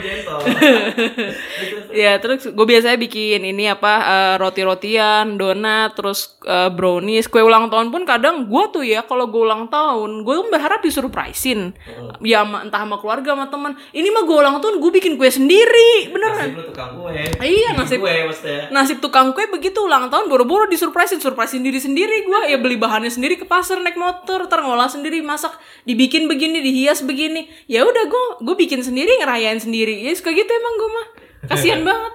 [0.00, 0.40] gentle.
[2.02, 7.68] ya terus gue biasanya bikin ini apa eh, roti-rotian, donat, terus eh, brownies, kue ulang
[7.68, 11.74] tahun pun kadang gue tuh ya kalau gue ulang tahun gue tuh berharap disurprisein.
[12.22, 13.72] Ya sama- entah sama keluarga sama teman.
[13.92, 16.54] Ini mah gue ulang tahun gue bikin kue sendiri, beneran.
[16.54, 17.12] Nasib lu tukang kue.
[17.42, 18.72] Iya, nasib- kue maksudnya.
[18.72, 23.10] Nasib tukang kue begitu ulang tahun boro-boro disurprisein, surprisein diri sendiri gue ya beli bahannya
[23.10, 27.50] sendiri ke pasar naik motor, ntar ngolah sendiri masak, dibikin begini, dihias begini.
[27.66, 30.04] Ya udah gue gue bikin sendiri ngerayain sendiri.
[30.04, 31.06] Ya suka gitu emang gue mah.
[31.50, 32.12] Kasihan banget.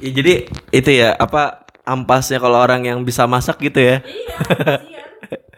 [0.00, 0.32] Ya, jadi
[0.74, 3.96] itu ya apa ampasnya kalau orang yang bisa masak gitu ya.
[4.02, 4.36] Iya.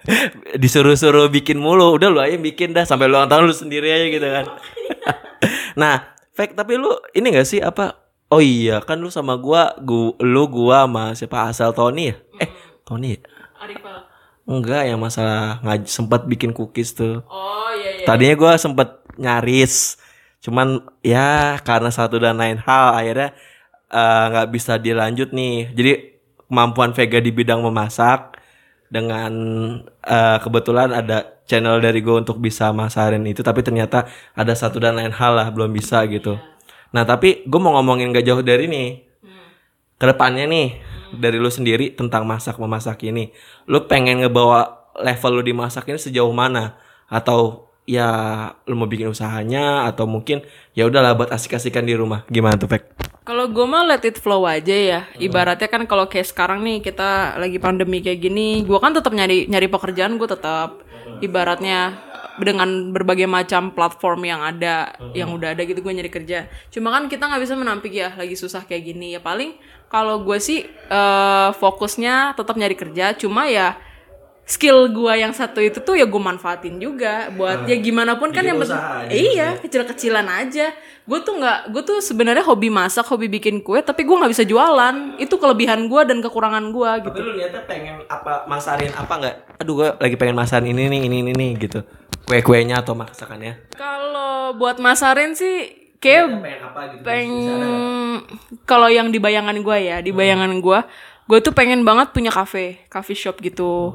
[0.62, 4.06] Disuruh-suruh bikin mulu, udah lu aja bikin dah sampai lu ulang tahun lu sendiri aja
[4.10, 4.44] gitu kan.
[5.80, 8.02] nah, fake tapi lu ini gak sih apa?
[8.32, 12.16] Oh iya, kan lu sama gua, gua lu gua sama siapa asal Tony ya?
[12.42, 12.50] Eh,
[12.82, 13.20] Tony ya?
[13.62, 14.11] Arifal.
[14.42, 17.22] Enggak, yang masalah ngaj sempat bikin cookies tuh.
[17.30, 18.06] Oh iya iya.
[18.06, 20.00] Tadinya gua sempet nyaris,
[20.42, 23.30] cuman ya karena satu dan lain hal akhirnya
[23.92, 25.70] eh, nggak bisa dilanjut nih.
[25.70, 25.92] Jadi
[26.50, 28.34] kemampuan Vega di bidang memasak
[28.90, 29.32] dengan
[30.02, 34.98] eh, kebetulan ada channel dari gue untuk bisa masarin itu, tapi ternyata ada satu dan
[34.98, 36.34] lain hal lah belum bisa gitu.
[36.92, 39.11] Nah tapi gue mau ngomongin gak jauh dari nih
[40.02, 40.82] ke depannya nih
[41.14, 43.30] dari lu sendiri tentang masak memasak ini
[43.70, 46.74] lu pengen ngebawa level lu di masak ini sejauh mana
[47.06, 48.10] atau ya
[48.66, 50.42] lu mau bikin usahanya atau mungkin
[50.74, 52.82] ya udahlah buat asik-asikan di rumah gimana tuh Pek?
[53.22, 55.00] Kalau gue mah let it flow aja ya.
[55.14, 59.46] Ibaratnya kan kalau kayak sekarang nih kita lagi pandemi kayak gini, gue kan tetap nyari
[59.46, 60.82] nyari pekerjaan gue tetap.
[61.22, 62.02] Ibaratnya
[62.40, 67.04] dengan berbagai macam platform yang ada yang udah ada gitu gue nyari kerja cuma kan
[67.10, 69.52] kita nggak bisa menampik ya lagi susah kayak gini ya paling
[69.92, 73.76] kalau gue sih eh, fokusnya tetap nyari kerja cuma ya
[74.42, 78.42] skill gue yang satu itu tuh ya gue manfaatin juga buat ya gimana pun kan
[78.42, 78.74] yang penting
[79.14, 84.02] iya kecil-kecilan aja gue tuh nggak gue tuh sebenarnya hobi masak hobi bikin kue tapi
[84.02, 87.96] gue nggak bisa jualan itu kelebihan gue dan kekurangan gue gitu Tapi lu niatnya pengen
[88.10, 89.36] apa masarin apa nggak?
[89.62, 91.80] Aduh gue lagi pengen masarin ini nih ini ini nih gitu.
[92.26, 93.74] Kue-kuenya atau masakannya.
[93.74, 97.02] kalau buat masarin sih kayak pengen apa gitu?
[97.06, 97.62] pengen
[98.66, 100.80] kalau yang di bayangan gue ya di bayangan gue
[101.30, 103.94] gue tuh pengen banget punya cafe coffee shop gitu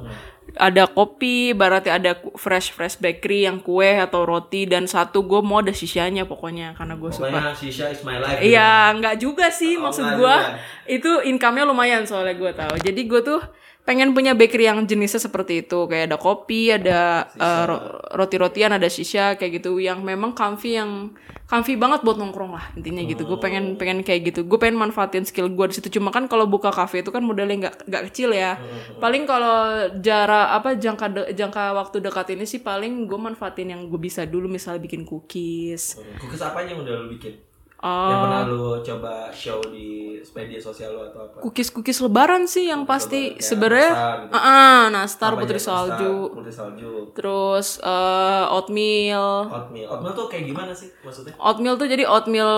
[0.56, 5.60] ada kopi berarti ada fresh fresh bakery yang kue atau roti dan satu gue mau
[5.60, 8.40] ada sisanya pokoknya karena gue suka Shisha is my life.
[8.40, 10.36] Iya, nggak juga sih maksud nggak gua.
[10.40, 10.58] juga.
[10.88, 12.76] Itu income-nya lumayan soalnya gue tahu.
[12.80, 13.42] Jadi gue tuh
[13.88, 17.32] pengen punya bakery yang jenisnya seperti itu, kayak ada kopi, ada
[17.64, 21.16] ro- roti-rotian, ada shisha kayak gitu yang memang comfy yang
[21.48, 23.24] comfy banget buat nongkrong lah intinya gitu.
[23.24, 24.44] Gue pengen pengen kayak gitu.
[24.44, 25.88] Gue pengen manfaatin skill gue di situ.
[25.96, 28.60] Cuma kan kalau buka cafe itu kan modalnya nggak nggak kecil ya.
[29.00, 29.56] Paling kalau
[30.04, 34.28] jarak apa jangka de- jangka waktu dekat ini sih paling gue manfaatin yang gue bisa
[34.28, 35.96] dulu misalnya bikin cookies.
[36.20, 37.47] Cookies apa yang udah lu bikin?
[37.78, 39.88] Oh, Yang pernah lu coba show di
[40.34, 41.38] media sosial lu atau apa?
[41.40, 44.34] Cookies-cookies lebaran sih yang pasti Kayak sebenarnya nastar gitu.
[44.34, 45.58] ah ah, nastar Apa putri?
[45.58, 46.92] Nastar, salju Putri salju.
[47.12, 49.88] terus eh, oatmeal Oatmeal.
[49.88, 51.34] Oatmeal tuh kayak gimana sih maksudnya?
[51.38, 52.54] oatmeal tuh jadi oatmeal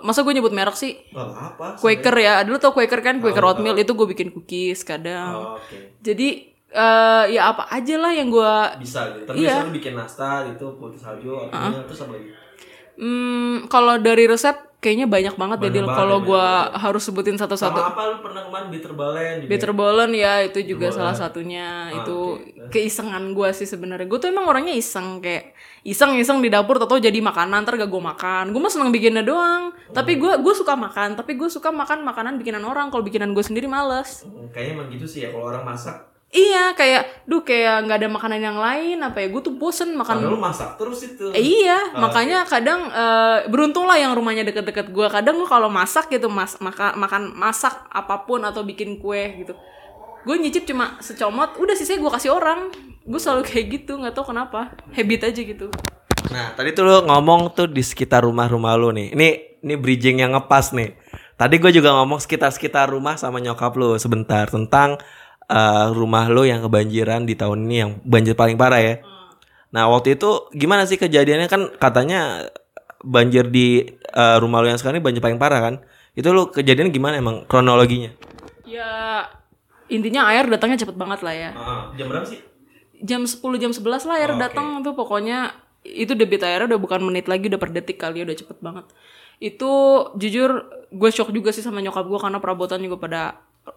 [0.00, 1.18] masa gue nyebut merek sih Gak
[1.50, 1.66] apa.
[1.74, 5.98] Quaker ya dulu tau Quaker kan Quaker oatmeal itu gue bikin cookies kadang Oh, Oke.
[5.98, 6.28] jadi
[6.70, 9.26] eh, ya apa aja lah yang gue Bisa gitu.
[9.26, 9.58] Tapi Iya.
[9.58, 12.30] biasanya bikin nastar itu putri salju, oatmeal terus apa lagi?
[13.00, 15.86] Hmm, kalau dari resep kayaknya banyak banget deh Banyak Dil.
[15.86, 16.46] banget kalau ya, gue
[16.80, 17.80] harus sebutin satu-satu.
[17.80, 18.66] Sama apa lu pernah kemarin?
[18.72, 19.50] Bitter balen juga?
[19.52, 19.72] Bitter
[20.16, 21.92] ya itu juga salah satunya.
[21.92, 22.18] Ah, itu
[22.72, 24.08] keisengan gue sih sebenarnya.
[24.08, 25.52] Gue tuh emang orangnya iseng kayak
[25.84, 28.44] iseng iseng di dapur atau jadi makanan ntar gak gue makan.
[28.56, 29.76] Gue mah seneng bikinnya doang.
[29.92, 32.88] Tapi gue gue suka makan tapi gue suka makan makanan bikinan orang.
[32.88, 34.24] Kalau bikinan gue sendiri males.
[34.24, 36.09] Hmm, Kayaknya emang gitu sih ya kalau orang masak.
[36.30, 40.22] Iya kayak duh kayak nggak ada makanan yang lain apa ya gue tuh bosen makan
[40.22, 41.26] Padahal lu masak terus itu.
[41.34, 45.06] Eh, iya, makanya kadang eh, beruntung lah yang rumahnya deket-deket gue.
[45.10, 49.58] Kadang gue kalau masak gitu, mas maka, makan masak apa pun atau bikin kue gitu,
[50.22, 52.70] gue nyicip cuma secomot, udah sisanya gue kasih orang.
[53.02, 55.66] Gue selalu kayak gitu, nggak tahu kenapa, habit aja gitu.
[56.30, 59.16] Nah, tadi tuh lu ngomong tuh di sekitar rumah-rumah lu nih.
[59.18, 59.28] Ini
[59.66, 60.94] ini bridging yang ngepas nih.
[61.40, 65.00] Tadi gue juga ngomong sekitar-sekitar rumah sama nyokap lu sebentar tentang
[65.50, 68.94] eh, rumah lu yang kebanjiran di tahun ini yang banjir paling parah ya.
[69.74, 72.50] Nah, waktu itu gimana sih kejadiannya kan katanya
[73.02, 75.74] banjir di eh, rumah lu yang sekarang ini banjir paling parah kan?
[76.14, 78.14] Itu lu kejadian gimana emang kronologinya?
[78.66, 79.26] Ya
[79.90, 81.50] intinya air datangnya cepet banget lah ya.
[81.98, 82.38] jam berapa sih?
[83.02, 85.50] Jam 10 jam 11 lah air datang tuh pokoknya
[85.82, 88.86] itu debit airnya udah bukan menit lagi udah per detik kali udah cepet banget.
[89.40, 89.70] Itu
[90.14, 93.22] jujur gue shock juga sih sama nyokap gue karena perabotan juga pada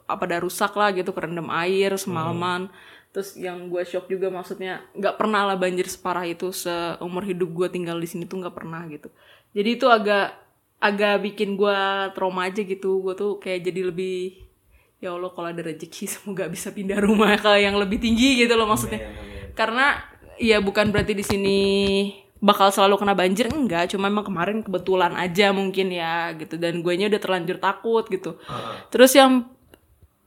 [0.05, 2.69] pada rusak lah gitu kerendam air semalaman.
[3.13, 7.67] Terus yang gue shock juga maksudnya nggak pernah lah banjir separah itu seumur hidup gue
[7.69, 9.13] tinggal di sini tuh nggak pernah gitu.
[9.53, 10.33] Jadi itu agak
[10.81, 11.77] agak bikin gue
[12.17, 13.05] trauma aja gitu.
[13.05, 14.43] Gue tuh kayak jadi lebih
[15.03, 18.65] ya Allah kalau ada rezeki semoga bisa pindah rumah ke yang lebih tinggi gitu loh
[18.65, 19.03] maksudnya.
[19.53, 19.99] Karena
[20.41, 21.59] ya bukan berarti di sini
[22.43, 26.93] bakal selalu kena banjir enggak, cuma emang kemarin kebetulan aja mungkin ya gitu dan gue
[26.99, 28.35] nya udah terlanjur takut gitu.
[28.91, 29.47] Terus yang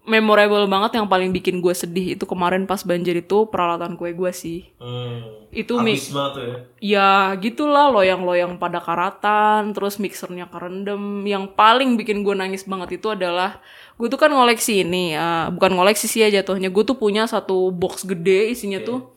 [0.06, 4.30] memorable banget yang paling bikin gue sedih itu kemarin pas banjir itu peralatan kue gue
[4.30, 4.70] sih.
[4.78, 5.50] Hmm.
[5.50, 6.56] Itu mix tuh ya.
[6.78, 7.10] ya
[7.42, 13.58] gitulah loyang-loyang pada karatan terus mixernya kerendam yang paling bikin gue nangis banget itu adalah
[13.98, 17.72] gue tuh kan ngoleksi ini ya bukan ngoleksi sih ya jatuhnya gue tuh punya satu
[17.72, 19.16] box gede isinya tuh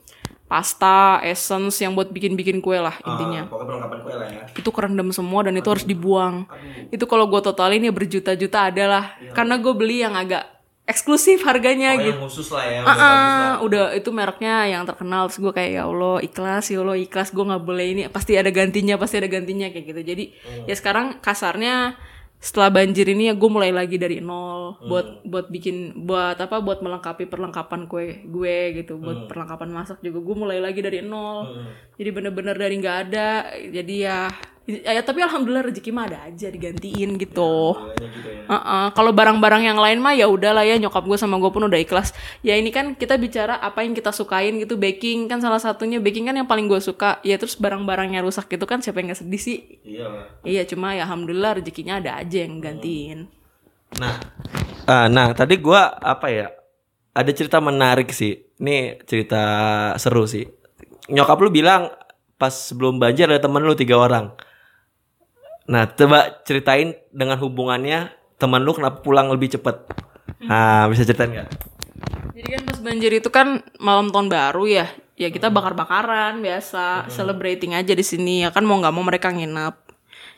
[0.49, 4.43] pasta essence yang buat bikin-bikin kue lah intinya Pokoknya perlengkapan kue lah ya.
[4.57, 6.49] itu kerendam semua dan itu harus dibuang
[6.89, 10.58] itu kalau gue totalin ya berjuta-juta adalah karena gue beli yang agak
[10.89, 12.17] eksklusif harganya Oh, gitu.
[12.17, 12.81] yang khusus lah ya.
[12.81, 15.29] Ah, ah, udah itu mereknya yang terkenal.
[15.29, 17.29] Terus gue kayak ya Allah ikhlas ya Allah ikhlas.
[17.29, 20.01] Gue nggak boleh ini pasti ada gantinya pasti ada gantinya kayak gitu.
[20.01, 20.23] Jadi
[20.65, 21.93] ya sekarang kasarnya
[22.39, 26.79] setelah banjir ini ya gue mulai lagi dari nol buat buat bikin buat apa buat
[26.79, 30.23] melengkapi perlengkapan kue gue gitu buat perlengkapan masak juga.
[30.23, 31.51] Gue mulai lagi dari nol.
[31.99, 34.19] Jadi bener-bener dari nggak ada jadi ya
[34.85, 38.45] ya tapi alhamdulillah rezeki mah ada aja digantiin gitu gitu ya.
[38.49, 41.79] Heeh, kalau barang-barang yang lain mah ya udahlah ya nyokap gue sama gue pun udah
[41.81, 42.13] ikhlas.
[42.45, 46.29] Ya ini kan kita bicara apa yang kita sukain gitu baking kan salah satunya baking
[46.29, 47.21] kan yang paling gue suka.
[47.25, 49.57] Ya terus barang-barangnya rusak gitu kan siapa yang gak sedih sih?
[49.85, 50.29] Iya.
[50.45, 53.39] Iya cuma ya alhamdulillah rezekinya ada aja yang gantiin.
[53.97, 54.21] Nah,
[54.85, 56.53] ah, nah tadi gua apa ya?
[57.17, 58.37] Ada cerita menarik sih.
[58.61, 59.41] Ini cerita
[59.97, 60.45] seru sih.
[61.09, 61.89] nyokap lu bilang
[62.37, 64.29] pas sebelum banjir ada temen lu tiga orang.
[65.69, 68.09] Nah, coba ceritain dengan hubungannya
[68.41, 69.85] teman lu kenapa pulang lebih cepet.
[70.41, 71.49] Nah, bisa ceritain nggak?
[72.33, 74.87] Jadi kan pas banjir itu kan malam tahun baru ya.
[75.19, 79.75] Ya kita bakar-bakaran biasa, celebrating aja di sini ya kan mau nggak mau mereka nginep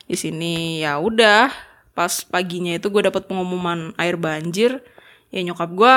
[0.04, 0.82] di sini.
[0.82, 1.48] Ya udah,
[1.96, 4.84] pas paginya itu gue dapat pengumuman air banjir.
[5.32, 5.94] Ya nyokap gue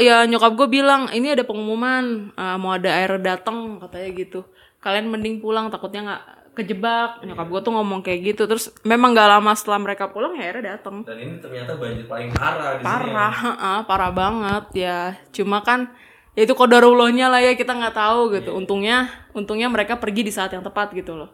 [0.00, 4.40] ya nyokap gue bilang ini ada pengumuman eh, mau ada air datang katanya gitu.
[4.78, 6.24] Kalian mending pulang takutnya nggak
[6.58, 7.22] kejebak.
[7.22, 8.42] Nyokap gue tuh ngomong kayak gitu.
[8.50, 12.28] Terus memang gak lama setelah mereka pulang ya airnya datang Dan ini ternyata banjir paling
[12.32, 14.98] parah di parah heeh, parah banget ya
[15.30, 15.92] cuma kan
[16.32, 20.56] ya itu kodarullahnya lah ya kita nggak tahu gitu untungnya untungnya mereka pergi di saat
[20.56, 21.30] yang tepat gitu loh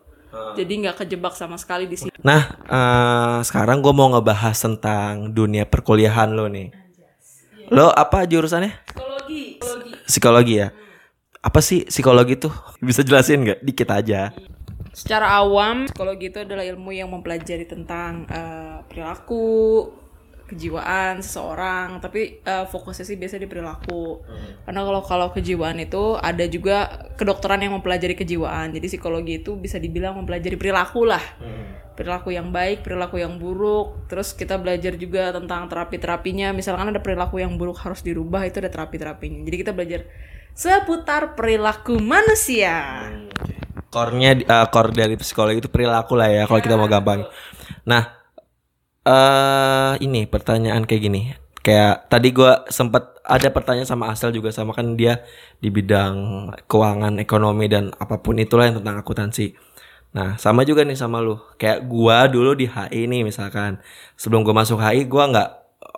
[0.59, 5.69] jadi nggak kejebak sama sekali di sini Nah, eh, sekarang gue mau ngebahas tentang dunia
[5.69, 6.73] perkuliahan lo nih.
[7.69, 8.73] Lo apa jurusannya?
[8.81, 10.69] psikologi psikologi Psikologi ya.
[11.45, 12.55] Apa sih psikologi tuh?
[12.89, 13.61] Bisa jelasin nggak?
[13.61, 14.33] Dikit aja.
[14.95, 19.45] Secara awam psikologi itu adalah ilmu yang mempelajari tentang eh, perilaku
[20.45, 24.23] kejiwaan seseorang tapi eh, fokusnya sih biasa di perilaku.
[24.63, 28.71] Karena kalau kalau kejiwaan itu ada juga kedokteran yang mempelajari kejiwaan.
[28.71, 31.23] Jadi psikologi itu bisa dibilang mempelajari perilaku lah.
[31.95, 34.07] Perilaku yang baik perilaku yang buruk.
[34.07, 38.63] Terus kita belajar juga tentang terapi terapinya misalkan ada perilaku yang buruk harus dirubah itu
[38.63, 40.01] ada terapi terapinya jadi kita belajar
[40.55, 43.11] seputar perilaku manusia
[43.95, 47.31] Core-nya eh, core dari psikologi itu perilaku lah ya kalau kita mau gampang.
[47.87, 48.03] Nah,
[49.07, 51.23] eh ini pertanyaan kayak gini.
[51.65, 55.23] Kayak tadi gua sempat ada pertanyaan sama Asel juga sama kan dia
[55.63, 56.15] di bidang
[56.69, 59.55] keuangan, ekonomi dan apa pun itulah yang tentang akuntansi.
[60.15, 61.39] Nah, sama juga nih sama lu.
[61.61, 63.79] Kayak gua dulu di HI nih misalkan.
[64.19, 65.49] Sebelum gua masuk HI, gua nggak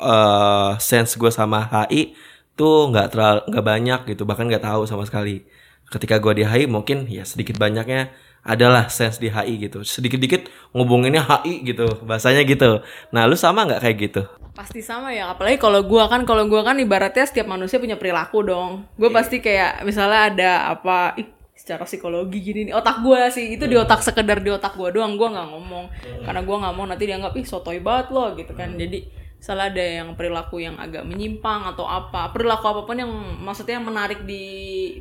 [0.04, 2.12] eh sense gua sama HI
[2.56, 5.44] tuh nggak terlalu nggak banyak gitu, bahkan nggak tahu sama sekali.
[5.86, 8.10] Ketika gua di HI mungkin ya sedikit banyaknya
[8.46, 9.82] adalah sense di HI gitu.
[9.82, 12.82] Sedikit-dikit ngubunginnya HI gitu, bahasanya gitu.
[13.10, 14.22] Nah, lu sama nggak kayak gitu?
[14.56, 18.40] pasti sama ya apalagi kalau gua kan kalau gua kan ibaratnya setiap manusia punya perilaku
[18.40, 18.88] dong.
[18.96, 23.52] Gue pasti kayak misalnya ada apa ih secara psikologi gini nih otak gua sih.
[23.52, 25.86] Itu di otak sekedar di otak gua doang gua nggak ngomong.
[26.24, 28.72] Karena gua nggak mau nanti dianggap ih sotoy banget lo gitu kan.
[28.80, 29.04] Jadi
[29.36, 33.12] salah ada yang perilaku yang agak menyimpang atau apa perilaku apa pun yang
[33.44, 34.42] maksudnya yang menarik di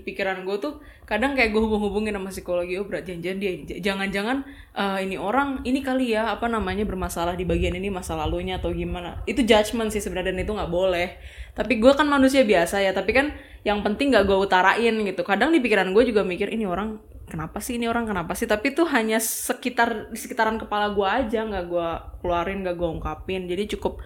[0.04, 4.38] pikiran gue tuh kadang kayak gue hubung-hubungin sama psikologi oh berat jangan-jangan dia jangan-jangan
[4.74, 8.74] eh, ini orang ini kali ya apa namanya bermasalah di bagian ini masa lalunya atau
[8.74, 9.21] gimana.
[9.30, 11.15] Itu judgement sih sebenarnya dan itu nggak boleh.
[11.56, 13.32] Tapi gue kan manusia biasa ya tapi kan
[13.63, 15.21] yang penting nggak gue utarain gitu.
[15.21, 18.46] Kadang di pikiran gue juga mikir ini orang kenapa sih ini orang kenapa sih?
[18.46, 21.90] Tapi itu hanya sekitar di sekitaran kepala gue aja nggak gue
[22.22, 23.50] keluarin nggak gue ungkapin.
[23.50, 24.00] Jadi cukup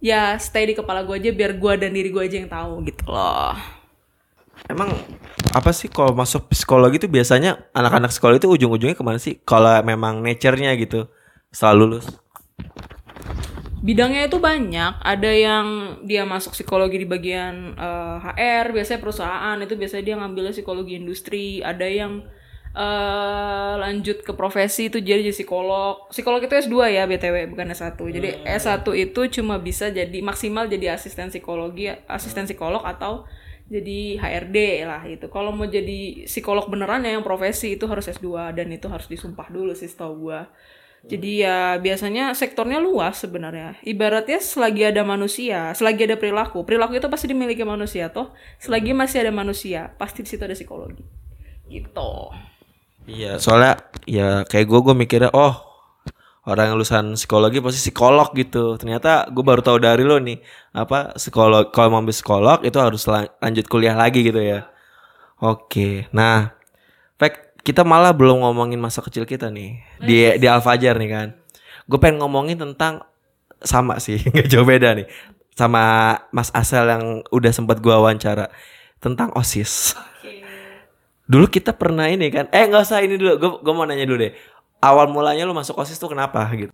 [0.00, 3.04] ya stay di kepala gue aja biar gue dan diri gue aja yang tahu gitu
[3.10, 3.56] loh.
[4.66, 4.90] Emang
[5.52, 9.38] apa sih kalau masuk psikologi itu biasanya anak-anak sekolah itu ujung-ujungnya ke mana sih?
[9.44, 11.06] Kalau memang nature-nya gitu
[11.52, 12.06] setelah lulus.
[13.86, 14.98] bidangnya itu banyak.
[14.98, 15.66] Ada yang
[16.02, 19.56] dia masuk psikologi di bagian eh, HR biasanya perusahaan.
[19.62, 21.62] Itu biasanya dia ngambilnya psikologi industri.
[21.62, 22.26] Ada yang
[22.76, 27.96] eh, lanjut ke profesi itu jadi jadi psikolog psikolog itu S2 ya BTW bukan S1
[27.96, 33.24] jadi S1 itu cuma bisa jadi maksimal jadi asisten psikologi asisten psikolog atau
[33.66, 38.54] jadi HRD lah itu kalau mau jadi psikolog beneran ya yang profesi itu harus S2
[38.54, 40.46] dan itu harus disumpah dulu sih setahu gua
[41.06, 43.78] jadi ya biasanya sektornya luas sebenarnya.
[43.86, 48.34] Ibaratnya selagi ada manusia, selagi ada perilaku, perilaku itu pasti dimiliki manusia toh.
[48.58, 51.06] Selagi masih ada manusia, pasti di situ ada psikologi.
[51.70, 52.10] Gitu.
[53.06, 53.72] Iya, soalnya
[54.06, 55.54] ya kayak gue gue mikirnya oh
[56.46, 58.78] orang yang lulusan psikologi pasti psikolog gitu.
[58.80, 60.38] Ternyata gue baru tahu dari lo nih
[60.74, 64.66] apa psikolog kalau mau ambil psikolog itu harus la- lanjut kuliah lagi gitu ya.
[65.42, 66.54] Oke, nah,
[67.20, 71.28] fact kita malah belum ngomongin masa kecil kita nih di di Al Fajar nih kan.
[71.90, 73.04] Gue pengen ngomongin tentang
[73.62, 75.08] sama sih nggak jauh beda nih
[75.56, 78.52] sama Mas Asel yang udah sempat gua wawancara
[79.02, 79.96] tentang osis.
[81.26, 84.32] Dulu kita pernah ini kan, eh nggak usah ini dulu, gue mau nanya dulu deh.
[84.78, 86.70] Awal mulanya lu masuk osis tuh kenapa gitu?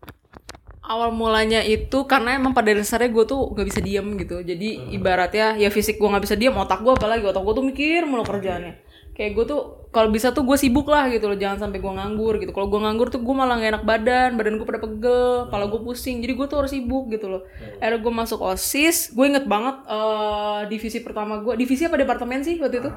[0.83, 4.45] Awal mulanya itu karena emang pada dasarnya gue tuh gak bisa diem gitu.
[4.45, 8.05] Jadi ibaratnya ya fisik gue nggak bisa diem, otak gue apalagi otak gue tuh mikir
[8.05, 8.83] mulu kerjaannya.
[9.17, 12.37] Kayak gue tuh kalau bisa tuh gue sibuk lah gitu loh, jangan sampai gue nganggur
[12.43, 12.53] gitu.
[12.53, 15.81] Kalau gue nganggur tuh gue malah gak enak badan, badan gue pada pegel, kepala gue
[15.81, 16.21] pusing.
[16.21, 17.43] Jadi gue tuh harus sibuk gitu loh.
[17.81, 22.61] Akhirnya gue masuk osis, gue inget banget eh, divisi pertama gue, divisi apa departemen sih
[22.61, 22.91] waktu itu?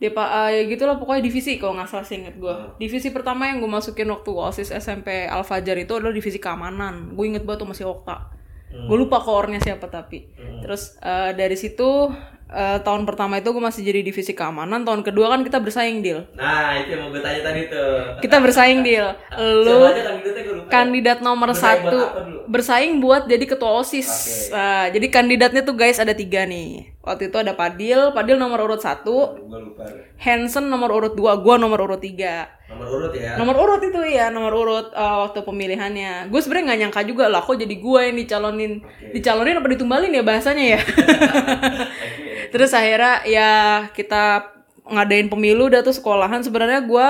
[0.00, 2.54] Depa eh, ya gitu lah pokoknya divisi kalau nggak salah inget gue.
[2.80, 7.14] Divisi pertama yang gue masukin waktu osis SMP Al Fajar itu adalah divisi keamanan.
[7.14, 8.34] Gue inget banget tuh masih Okta.
[8.74, 10.26] Gue lupa koornya siapa tapi.
[10.64, 12.10] Terus eh, dari situ
[12.54, 16.22] eh, tahun pertama itu gue masih jadi divisi keamanan, tahun kedua kan kita bersaing deal.
[16.38, 18.22] Nah, itu yang mau gue tanya tadi tuh.
[18.22, 19.10] Kita bersaing deal.
[19.66, 19.92] Lu gue
[20.70, 22.38] kandidat nomor Bersaing buat satu dulu?
[22.48, 24.08] bersaing buat jadi ketua osis.
[24.54, 26.94] Nah, jadi kandidatnya tuh guys ada tiga nih.
[27.04, 29.84] Waktu itu ada Padil, Padil nomor urut satu, Gue.
[30.16, 32.48] Hansen nomor urut dua, gua nomor urut tiga.
[32.64, 33.36] Nomor urut ya.
[33.36, 36.32] Nomor urut itu ya, nomor urut uh, waktu pemilihannya.
[36.32, 38.72] Gue sebenarnya nggak nyangka juga lah, kok jadi gue yang dicalonin,
[39.12, 40.80] dicalonin apa ditumbalin ya bahasanya ya.
[42.54, 43.50] Terus akhirnya ya
[43.90, 44.54] kita
[44.86, 46.38] ngadain pemilu, udah tuh sekolahan.
[46.46, 47.08] Sebenarnya gue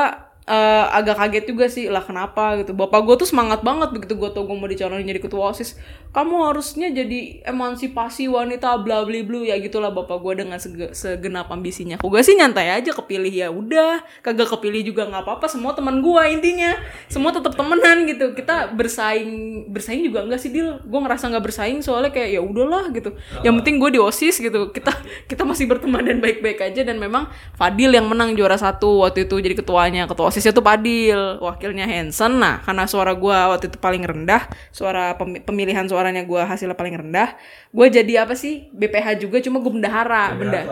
[0.48, 2.76] uh, agak kaget juga sih lah kenapa gitu.
[2.76, 5.76] Bapak gue tuh semangat banget begitu gue tau gue mau dicalonin jadi ketua osis.
[6.14, 11.50] Kamu harusnya jadi emansipasi wanita bla bla bla ya gitulah bapak gue dengan sege- segenap
[11.50, 11.98] ambisinya.
[11.98, 15.46] Gue sih nyantai aja kepilih ya udah, kagak kepilih juga nggak apa-apa.
[15.50, 16.78] Semua teman gue intinya,
[17.10, 18.30] semua tetap temenan gitu.
[18.36, 20.78] Kita bersaing, bersaing juga enggak sih deal.
[20.86, 23.16] Gue ngerasa nggak bersaing soalnya kayak ya udahlah gitu.
[23.42, 24.70] Yang penting gue di osis gitu.
[24.70, 24.94] Kita
[25.26, 27.26] kita masih berteman dan baik-baik aja dan memang
[27.58, 30.06] Fadil yang menang juara satu waktu itu jadi ketuanya.
[30.06, 32.42] Ketua osisnya tuh Fadil, wakilnya Hansen.
[32.42, 36.98] Nah karena suara gue waktu itu paling rendah, suara pemi- pemilihan suaranya gue hasilnya paling
[36.98, 37.38] rendah.
[37.70, 40.62] Gue jadi apa sih BPH juga, cuma gue bendahara, benda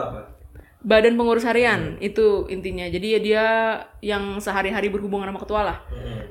[0.83, 2.83] badan pengurus harian itu intinya.
[2.91, 3.45] Jadi ya dia
[4.03, 5.79] yang sehari-hari berhubungan sama ketua lah.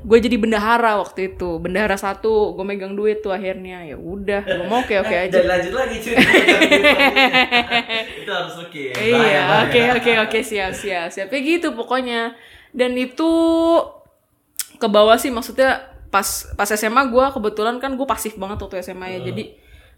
[0.03, 4.65] Gue jadi bendahara waktu itu, bendahara satu, gue megang duit tuh akhirnya ya udah, gue
[4.67, 5.39] mau oke oke aja.
[5.39, 6.15] Jadi lanjut lagi cuy.
[8.21, 8.83] itu harus oke.
[9.11, 11.31] Iya, oke oke oke siap siap siap.
[11.31, 12.35] Ya gitu pokoknya.
[12.71, 13.31] Dan itu
[14.81, 19.19] ke bawah sih maksudnya pas pas SMA gue kebetulan kan gue pasif banget waktu SMA
[19.19, 19.19] ya.
[19.31, 19.43] Jadi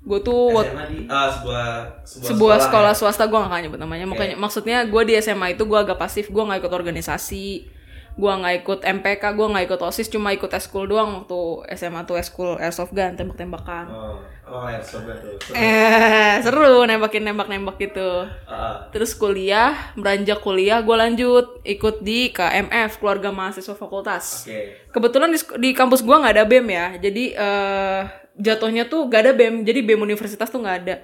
[0.03, 1.67] gue tuh SMA di ah, sebuah
[2.03, 2.63] sebuah, sebuah ya?
[2.67, 6.27] sekolah swasta gue gak nyebut namanya makanya maksudnya gue di SMA itu gue agak pasif
[6.27, 7.71] gue nggak ikut organisasi
[8.13, 11.41] gue nggak ikut MPK gue nggak ikut osis cuma ikut eskul doang waktu
[11.73, 15.53] SMA tuh eskul airsoft gun tembak-tembakan Oh, oh airsoft tuh.
[15.57, 23.01] eh seru nembakin nembak-nembak gitu Ah, terus kuliah beranjak kuliah gue lanjut ikut di KMF
[23.01, 24.93] keluarga mahasiswa fakultas Oke.
[24.93, 28.01] kebetulan di, di kampus gua nggak ada bem ya jadi eh
[28.33, 30.95] jatuhnya tuh gak ada bem jadi bem universitas tuh nggak ada.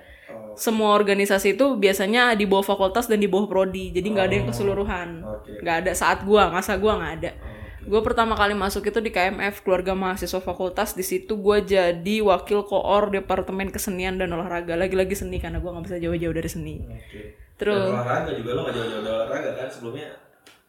[0.60, 4.47] Semua organisasi itu biasanya di bawah fakultas dan di bawah prodi jadi nggak ada yang
[4.47, 5.64] keseluruhan Oke.
[5.64, 7.32] nggak ada saat gua masa gua nggak ada
[7.80, 12.62] gue pertama kali masuk itu di KMF keluarga mahasiswa fakultas di situ gue jadi wakil
[12.62, 17.22] koor departemen kesenian dan olahraga lagi-lagi seni karena gua nggak bisa jauh-jauh dari seni Oke.
[17.57, 20.07] Terus- Dan olahraga juga lo gak jauh-jauh dari olahraga kan sebelumnya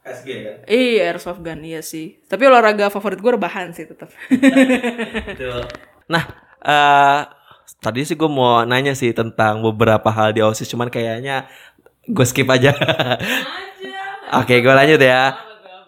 [0.01, 0.57] SG kan.
[0.65, 2.17] Iya airsoft gun iya sih.
[2.25, 4.09] Tapi olahraga favorit gue rebahan sih tetap.
[5.29, 5.61] Betul.
[6.09, 6.25] Nah,
[6.63, 7.21] eh
[7.81, 11.49] tadi sih gue mau nanya sih tentang beberapa hal di OSIS cuman kayaknya
[12.05, 12.77] gue skip aja.
[14.41, 15.35] Oke, gue lanjut ya.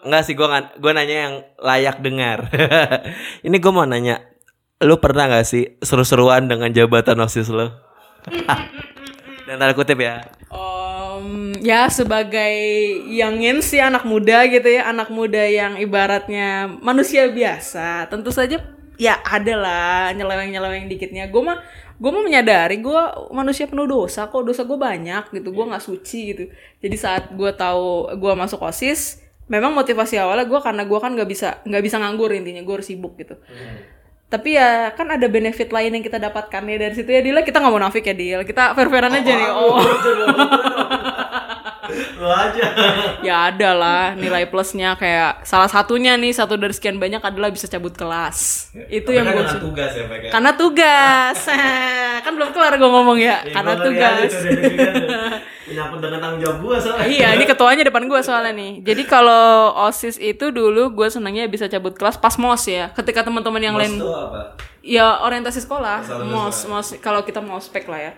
[0.03, 0.47] Enggak sih gue
[0.83, 2.51] gue nanya yang layak dengar.
[3.47, 4.19] Ini gue mau nanya,
[4.83, 7.71] lu pernah gak sih seru-seruan dengan jabatan OSIS lo?
[9.47, 10.27] Dan tanda kutip ya.
[10.51, 12.55] Om, ya sebagai
[13.11, 18.07] youngin sih anak muda gitu ya, anak muda yang ibaratnya manusia biasa.
[18.11, 18.59] Tentu saja
[18.99, 21.27] ya ada lah nyeleweng-nyeleweng dikitnya.
[21.31, 21.59] Gue mah
[21.99, 23.01] gue mah menyadari gue
[23.33, 26.43] manusia penuh dosa kok dosa gue banyak gitu gue nggak suci gitu.
[26.81, 29.21] Jadi saat gue tahu gue masuk osis
[29.51, 32.87] memang motivasi awalnya gue karena gue kan nggak bisa nggak bisa nganggur intinya gue harus
[32.87, 33.37] sibuk gitu.
[34.33, 37.61] Tapi ya kan ada benefit lain yang kita dapatkan ya dari situ ya Dila kita
[37.61, 38.41] nggak mau nafik ya Dil.
[38.41, 39.49] Kita fair-fairan aja nih.
[39.53, 39.77] Oh
[42.23, 42.63] Lu aja.
[43.27, 47.67] ya ada lah nilai plusnya kayak salah satunya nih satu dari sekian banyak adalah bisa
[47.67, 50.17] cabut kelas itu yang gue dengan tugas ya, Pak.
[50.17, 50.29] ya?
[50.31, 51.37] karena tugas
[52.25, 54.93] kan belum kelar gue ngomong ya Ya, karena tugas kan.
[55.63, 57.05] Menyangkut dengan tanggung jawab gue soalnya.
[57.05, 59.45] iya ini ketuanya depan gue soalnya nih jadi kalau
[59.83, 63.95] osis itu dulu gue senangnya bisa cabut kelas pas mos ya ketika teman-teman yang lain
[63.95, 64.55] Itu apa?
[64.79, 68.13] ya orientasi sekolah mos mos kalau kita mau spek lah ya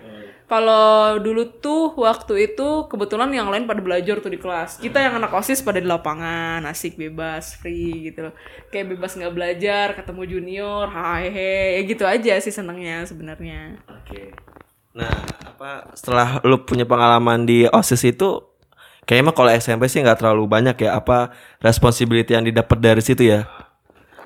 [0.45, 5.17] kalau dulu tuh waktu itu kebetulan yang lain pada belajar tuh di kelas kita yang
[5.17, 8.33] anak osis pada di lapangan asik bebas free gitu loh
[8.69, 14.37] kayak bebas nggak belajar ketemu junior hehehe ya gitu aja sih senangnya sebenarnya Oke.
[14.95, 15.11] Nah,
[15.43, 18.45] apa setelah lu punya pengalaman di OSIS itu
[19.03, 23.25] kayaknya mah kalau SMP sih nggak terlalu banyak ya apa responsibility yang didapat dari situ
[23.27, 23.49] ya.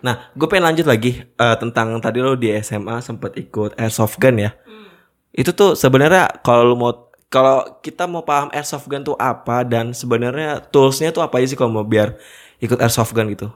[0.04, 4.40] Nah, gue pengen lanjut lagi eh, tentang tadi lo di SMA sempat ikut airsoft gun
[4.40, 4.52] ya.
[5.34, 9.94] Itu tuh sebenarnya kalau lu mau kalau kita mau paham airsoft gun tuh apa dan
[9.94, 12.18] sebenarnya toolsnya tuh apa aja sih kalau mau biar
[12.58, 13.54] ikut airsoft gun gitu?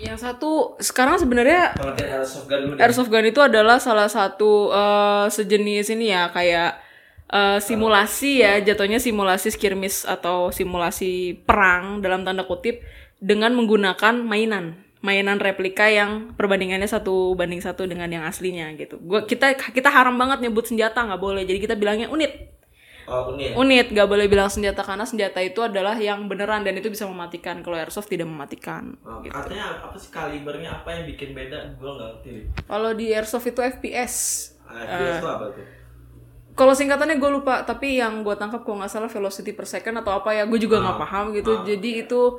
[0.00, 6.16] yang satu sekarang sebenarnya airsoft gun airsoft gun itu adalah salah satu eh, sejenis ini
[6.16, 6.80] ya kayak
[7.28, 12.80] eh, simulasi ya jatuhnya simulasi skirmish atau simulasi perang dalam tanda kutip
[13.20, 19.00] dengan menggunakan mainan mainan replika yang perbandingannya satu banding satu dengan yang aslinya gitu.
[19.00, 21.42] Gua kita kita haram banget nyebut senjata nggak boleh.
[21.44, 22.52] Jadi kita bilangnya unit.
[23.10, 23.58] Oh, unit.
[23.58, 27.58] unit gak boleh bilang senjata karena senjata itu adalah yang beneran dan itu bisa mematikan.
[27.58, 30.14] Kalau airsoft tidak mematikan Oh, Artinya apa sih?
[30.14, 31.74] Kalibernya apa yang bikin beda?
[31.74, 32.34] Gue nggak ngerti.
[32.70, 34.14] kalau di airsoft itu FPS
[34.62, 35.66] Ah, FPS itu apa tuh?
[36.52, 40.12] kalau singkatannya gue lupa tapi yang gue tangkap kalau nggak salah velocity per second atau
[40.14, 41.64] apa ya gue juga nggak paham gitu.
[41.64, 42.38] jadi itu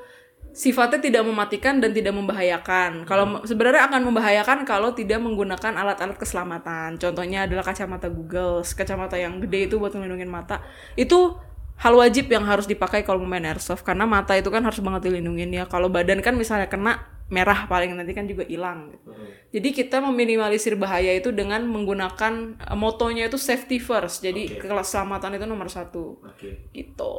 [0.51, 6.99] sifatnya tidak mematikan dan tidak membahayakan kalau sebenarnya akan membahayakan kalau tidak menggunakan alat-alat keselamatan
[6.99, 10.59] contohnya adalah kacamata Google kacamata yang gede itu buat melindungi mata
[10.99, 11.39] itu
[11.81, 15.09] hal wajib yang harus dipakai kalau mau main airsoft karena mata itu kan harus banget
[15.09, 16.99] dilindungin ya kalau badan kan misalnya kena
[17.31, 19.15] merah paling nanti kan juga hilang gitu.
[19.55, 24.19] Jadi kita meminimalisir bahaya itu dengan menggunakan eh, motonya itu safety first.
[24.19, 26.19] Jadi keselamatan itu nomor satu.
[26.27, 26.67] Oke.
[26.75, 27.15] Gitu.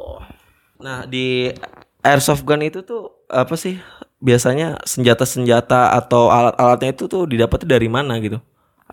[0.85, 1.49] Nah di
[2.05, 3.81] airsoft gun itu tuh apa sih
[4.23, 8.39] biasanya senjata-senjata atau alat-alatnya itu tuh didapatnya dari mana gitu?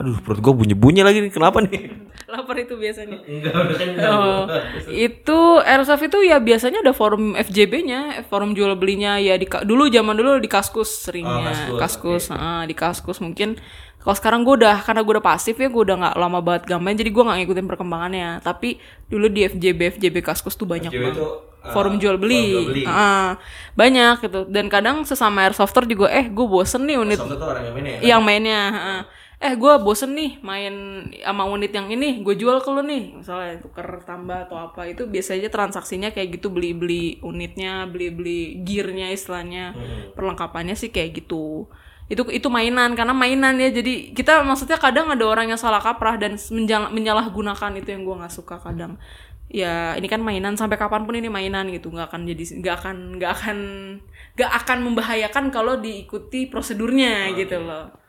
[0.00, 1.92] Aduh perut gue bunyi-bunyi lagi nih kenapa nih?
[2.30, 3.18] Lapar itu biasanya.
[3.26, 4.42] Enggak udah kan Oh,
[4.86, 10.14] itu airsoft itu ya biasanya ada forum FJB-nya, forum jual belinya ya di dulu zaman
[10.14, 11.74] dulu di Kaskus seringnya.
[11.74, 13.58] Oh, Kaskus, kaskus, ah, di Kaskus mungkin
[14.00, 16.96] kalau sekarang gue udah karena gue udah pasif ya gue udah nggak lama banget gamen
[16.96, 18.80] jadi gue nggak ngikutin perkembangannya tapi
[19.12, 22.52] dulu di FJB FJB Kaskus tuh banyak FJB banget itu, uh, forum jual beli, forum
[22.56, 22.82] jual beli.
[22.88, 23.36] Ah,
[23.76, 24.40] banyak gitu.
[24.48, 28.00] Dan kadang sesama airsofter juga eh gue bosen nih unit orang yang mainnya ya?
[28.02, 29.02] yang mainnya heeh.
[29.40, 30.74] eh gue bosen nih main
[31.24, 33.16] sama unit yang ini gue jual ke lu nih.
[33.16, 38.40] Misalnya tuker tambah atau apa itu biasanya transaksinya kayak gitu beli beli unitnya beli beli
[38.60, 39.72] gearnya istilahnya.
[40.12, 41.64] Perlengkapannya sih kayak gitu.
[42.10, 43.72] Itu itu mainan karena mainan ya.
[43.72, 48.16] Jadi kita maksudnya kadang ada orang yang salah kaprah dan menjal- menyalahgunakan itu yang gue
[48.20, 49.00] nggak suka kadang
[49.50, 52.96] ya ini kan mainan sampai kapan pun ini mainan gitu nggak akan jadi nggak akan
[53.18, 53.58] nggak akan
[54.38, 58.00] nggak akan membahayakan kalau diikuti prosedurnya gitu loh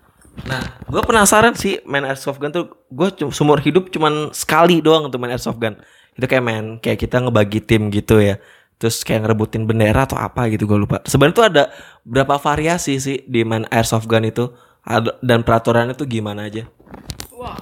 [0.47, 5.19] Nah, gue penasaran sih main airsoft gun tuh gue seumur hidup cuman sekali doang untuk
[5.19, 5.75] main airsoft gun.
[6.15, 8.39] Itu kayak main kayak kita ngebagi tim gitu ya.
[8.79, 11.03] Terus kayak ngerebutin bendera atau apa gitu gue lupa.
[11.03, 11.63] Sebenarnya tuh ada
[12.07, 14.55] berapa variasi sih di main airsoft gun itu
[15.21, 16.65] dan peraturannya tuh gimana aja?
[17.35, 17.59] Wah,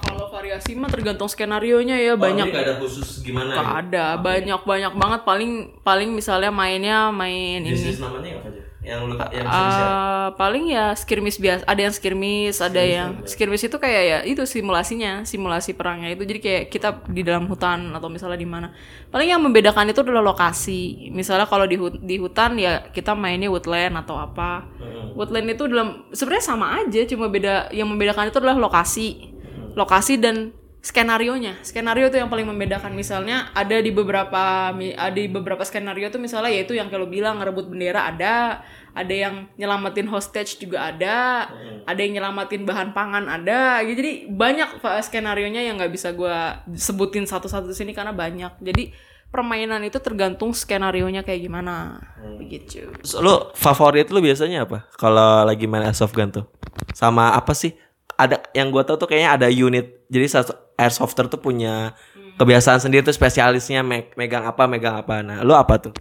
[0.60, 2.52] variasi mah tergantung skenario-nya ya banyak.
[2.52, 3.56] ada khusus gimana?
[3.56, 5.50] Nggak ada, banyak banyak banget paling
[5.80, 7.72] paling misalnya mainnya main ini.
[7.72, 8.60] Jenis namanya apa aja?
[8.80, 13.76] Yang lu yang Eh, paling ya skirmish biasa, ada yang skirmish, ada yang skirmish itu
[13.76, 18.40] kayak ya itu simulasinya, simulasi perangnya itu jadi kayak kita di dalam hutan atau misalnya
[18.40, 18.72] di mana.
[19.12, 21.12] Paling yang membedakan itu adalah lokasi.
[21.12, 24.64] Misalnya kalau di hut- di hutan ya kita mainnya woodland atau apa.
[25.12, 29.28] Woodland itu dalam sebenarnya sama aja, cuma beda yang membedakan itu adalah lokasi.
[29.74, 31.60] Lokasi dan skenario-nya.
[31.60, 32.96] Skenario itu yang paling membedakan.
[32.96, 37.36] Misalnya ada di beberapa mi- ada di beberapa skenario tuh misalnya yaitu yang kalau bilang
[37.36, 38.64] ngerebut bendera ada,
[38.96, 41.46] ada yang nyelamatin hostage juga ada,
[41.84, 43.84] ada yang nyelamatin bahan pangan ada.
[43.84, 44.00] Gitu.
[44.00, 48.64] Jadi banyak uh, skenario-nya yang nggak bisa gua sebutin satu-satu di sini karena banyak.
[48.64, 48.96] Jadi
[49.28, 52.00] permainan itu tergantung skenario-nya kayak gimana.
[52.40, 52.88] Begitu.
[53.20, 54.88] Lu favorit lu biasanya apa?
[54.96, 56.48] Kalau lagi main airsoft gun tuh.
[56.96, 57.76] Sama apa sih?
[58.20, 60.04] Ada yang gua tahu tuh kayaknya ada unit.
[60.12, 61.96] Jadi satu airsofter tuh punya
[62.36, 65.24] kebiasaan sendiri tuh spesialisnya me- megang apa megang apa.
[65.24, 65.92] Nah, lu apa tuh?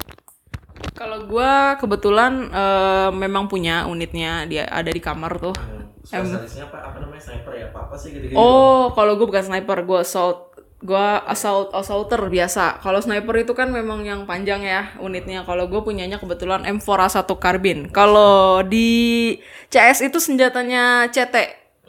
[0.96, 5.56] Kalau gua kebetulan eh, memang punya unitnya dia ada di kamar tuh.
[6.04, 6.78] Spesialisnya apa?
[6.90, 7.66] Apa namanya sniper ya?
[7.70, 8.40] Apa, apa sih gitu-gitu?
[8.40, 12.80] Oh, kalau gue bukan sniper, gue assault, gue assault assaulter biasa.
[12.82, 15.44] Kalau sniper itu kan memang yang panjang ya unitnya.
[15.44, 17.92] Kalau gue punyanya kebetulan M4A1 karbin.
[17.92, 19.38] Kalau di
[19.70, 21.36] CS itu senjatanya CT,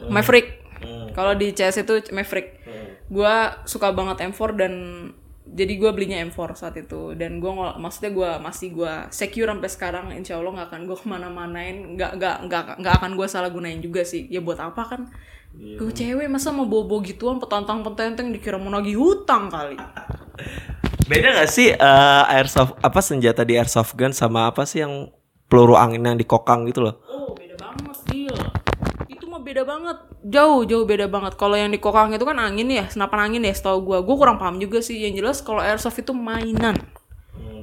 [0.08, 0.62] Maverick.
[1.12, 2.62] Kalau di CS itu Maverick.
[3.10, 3.34] Gue
[3.66, 4.72] suka banget M4 dan
[5.50, 7.12] jadi gue belinya M4 saat itu.
[7.18, 11.06] Dan gue maksudnya gue masih gue secure sampai sekarang insya Allah nggak akan gue ke
[11.10, 11.76] mana-manain.
[11.98, 14.30] Nggak nggak nggak nggak akan gue salah gunain juga sih.
[14.30, 15.10] Ya buat apa kan?
[15.52, 19.74] Gue cewek masa mau bobo gituan petantang petenteng dikira mau nagih hutang kali.
[21.10, 25.10] Beda gak sih eh, airsoft apa senjata di airsoft gun sama apa sih yang
[25.50, 27.02] peluru angin yang dikokang gitu loh?
[27.10, 28.38] oh beda banget deal
[29.40, 29.98] beda banget.
[30.22, 31.34] Jauh jauh beda banget.
[31.34, 34.36] Kalau yang di kokang itu kan angin ya senapan angin ya setahu gue gue kurang
[34.36, 35.00] paham juga sih.
[35.00, 36.76] Yang jelas kalau airsoft itu mainan.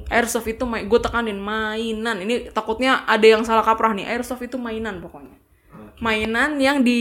[0.08, 2.16] Airsoft itu main gue tekanin mainan.
[2.24, 4.08] Ini takutnya ada yang salah kaprah nih.
[4.08, 5.36] Airsoft itu mainan pokoknya.
[5.98, 7.00] Mainan yang di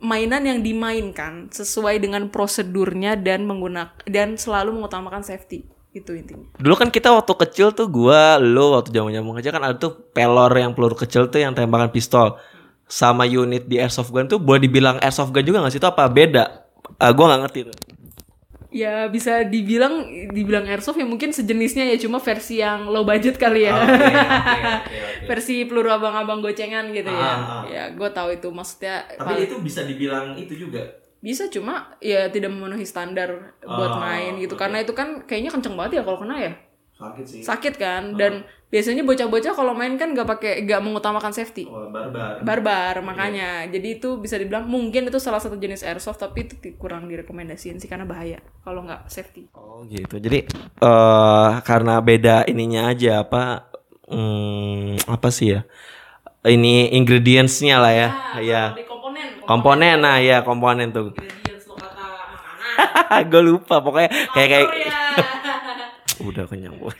[0.00, 5.68] mainan yang dimainkan sesuai dengan prosedurnya dan menggunakan dan selalu mengutamakan safety.
[5.90, 6.46] Itu intinya.
[6.54, 10.06] Dulu kan kita waktu kecil tuh gua, lo waktu zaman zaman aja kan ada tuh
[10.14, 12.38] pelor yang peluru kecil tuh yang tembakan pistol.
[12.90, 15.78] Sama unit di airsoft gun tuh boleh dibilang airsoft gun juga gak sih?
[15.78, 16.66] Itu apa beda?
[16.98, 17.76] Eh, gua nggak ngerti tuh.
[18.70, 23.66] ya bisa dibilang dibilang airsoft ya mungkin sejenisnya ya cuma versi yang low budget kali
[23.66, 23.74] ya.
[25.28, 27.30] Versi peluru abang-abang gocengan gitu ya.
[27.34, 27.62] Ah, ah.
[27.66, 28.46] ya gue tahu itu.
[28.46, 30.86] Maksudnya Tapi itu bisa dibilang itu juga?
[31.18, 34.54] Bisa cuma ya tidak memenuhi standar buat main gitu.
[34.54, 36.52] karena itu kan kayaknya kenceng banget ya kalau kena ya
[37.00, 37.40] Sakit sih.
[37.40, 42.38] sakit kan dan biasanya bocah-bocah kalau main kan gak pakai gak mengutamakan safety Oh, barbar.
[42.38, 47.08] barbar makanya jadi itu bisa dibilang mungkin itu salah satu jenis airsoft tapi itu kurang
[47.08, 50.20] direkomendasiin sih karena bahaya kalau nggak safety Oh gitu.
[50.20, 50.44] Jadi
[50.78, 53.72] eh karena beda ininya aja apa
[54.06, 55.64] hmm, apa sih ya?
[56.42, 58.08] Ini ingredientsnya lah ya.
[58.40, 58.62] ya.
[58.72, 61.10] di komponen Komponen nah ya komponen tuh.
[61.10, 62.06] ingredients lo kata
[63.10, 65.00] makanan gue lupa pokoknya kayak kayak ya.
[66.20, 66.94] Udah kenyang bos.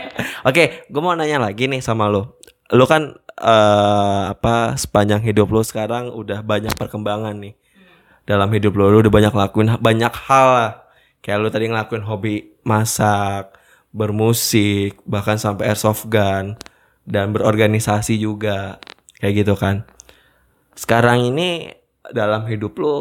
[0.48, 2.38] Oke, gue mau nanya lagi nih sama lo.
[2.72, 7.54] Lo kan eh apa sepanjang hidup lo sekarang udah banyak perkembangan nih
[8.28, 8.92] dalam hidup lo.
[8.92, 10.72] Lo udah banyak lakuin banyak hal lah.
[11.24, 13.56] Kayak lo tadi ngelakuin hobi masak,
[13.90, 16.54] bermusik, bahkan sampai airsoft gun
[17.08, 18.78] dan berorganisasi juga
[19.18, 19.88] kayak gitu kan.
[20.76, 21.72] Sekarang ini
[22.12, 22.96] dalam hidup lo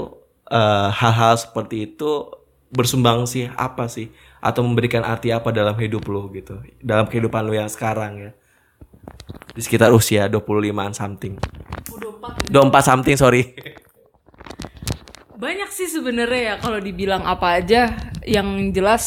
[0.49, 2.31] eh, hal-hal seperti itu
[2.71, 6.61] bersumbang sih apa sih atau memberikan arti apa dalam hidup lo gitu.
[6.81, 8.31] Dalam kehidupan lo yang sekarang ya.
[9.53, 11.33] Di sekitar usia 25an something.
[11.93, 12.09] udah
[12.69, 13.57] empat 24 something sorry.
[15.37, 18.11] Banyak sih sebenarnya ya kalau dibilang apa aja.
[18.27, 19.05] Yang jelas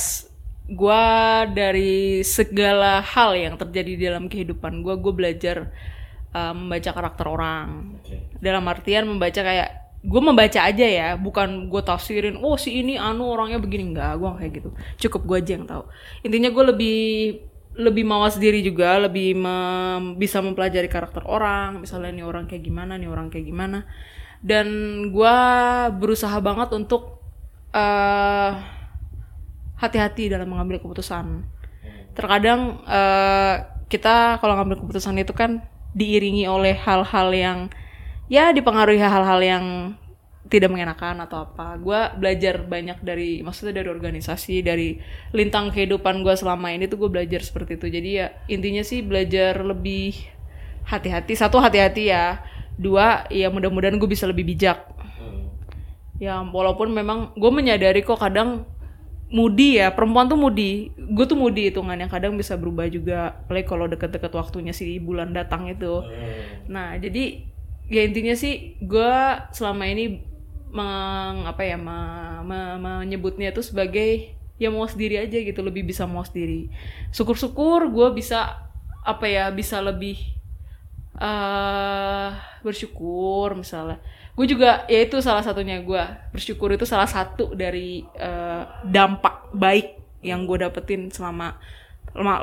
[0.70, 5.74] gua dari segala hal yang terjadi dalam kehidupan gua gue belajar
[6.34, 7.98] uh, membaca karakter orang.
[8.38, 13.28] Dalam artian membaca kayak gue membaca aja ya bukan gue tafsirin oh si ini anu
[13.28, 13.92] orangnya begini.
[13.92, 14.70] Enggak gue kayak gitu.
[15.06, 15.84] Cukup gue aja yang tahu.
[16.24, 17.00] Intinya gue lebih
[17.70, 22.98] lebih mawas diri juga lebih mem- bisa mempelajari karakter orang misalnya nih orang kayak gimana
[22.98, 23.84] nih orang kayak gimana.
[24.40, 24.66] Dan
[25.12, 25.36] gue
[26.00, 27.20] berusaha banget untuk
[27.76, 28.52] eh,
[29.76, 31.44] hati-hati dalam mengambil keputusan.
[32.16, 33.56] Terkadang eh,
[33.92, 35.60] kita kalau ngambil keputusan itu kan
[35.92, 37.58] diiringi oleh hal-hal yang
[38.30, 39.64] ya dipengaruhi hal-hal yang
[40.46, 41.76] tidak mengenakan atau apa.
[41.76, 44.96] Gue belajar banyak dari maksudnya dari organisasi, dari
[45.34, 47.86] lintang kehidupan gue selama ini tuh gue belajar seperti itu.
[47.90, 50.14] Jadi ya intinya sih belajar lebih
[50.86, 51.34] hati-hati.
[51.34, 52.40] Satu hati-hati ya.
[52.80, 54.80] Dua ya mudah-mudahan gue bisa lebih bijak.
[56.16, 58.64] Ya walaupun memang gue menyadari kok kadang
[59.30, 63.86] moody ya perempuan tuh moody gue tuh moody hitungannya kadang bisa berubah juga apalagi kalau
[63.86, 66.02] deket-deket waktunya si bulan datang itu
[66.66, 67.46] nah jadi
[67.90, 69.12] ya intinya sih gue
[69.50, 70.22] selama ini
[70.70, 76.06] meng, apa ya me- me- menyebutnya itu sebagai ya mau sendiri aja gitu lebih bisa
[76.06, 76.70] mau sendiri.
[77.10, 78.38] Syukur-syukur gue bisa
[79.02, 80.16] apa ya bisa lebih
[81.20, 82.28] eh
[82.64, 83.98] bersyukur misalnya.
[84.36, 89.98] Gue juga ya itu salah satunya gue bersyukur itu salah satu dari eh, dampak baik
[90.24, 91.58] yang gue dapetin selama lama-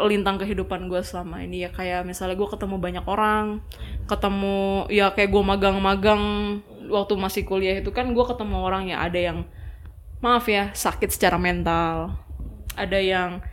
[0.07, 1.67] lintang kehidupan gue selama ini.
[1.67, 3.59] Ya kayak misalnya gue ketemu banyak orang
[4.07, 6.23] ketemu ya kayak gue magang-magang
[6.87, 9.43] waktu masih kuliah itu kan gue ketemu orang ya ada yang
[10.23, 12.15] maaf ya sakit secara mental
[12.79, 13.43] ada yang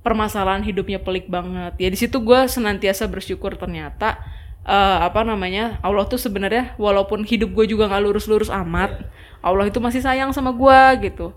[0.00, 1.76] permasalahan hidupnya pelik banget.
[1.76, 4.16] Ya di situ gue senantiasa bersyukur ternyata
[4.64, 9.80] eh, apa namanya Allah tuh sebenarnya walaupun hidup gue juga nggak lurus-lurus amat Allah itu
[9.80, 11.36] masih sayang sama gue gitu.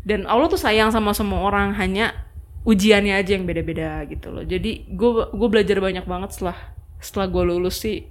[0.00, 2.16] Dan Allah tuh sayang sama semua orang hanya
[2.64, 4.44] ujiannya aja yang beda-beda gitu loh.
[4.44, 6.58] Jadi gue gue belajar banyak banget setelah
[7.00, 8.04] setelah gue lulus sih.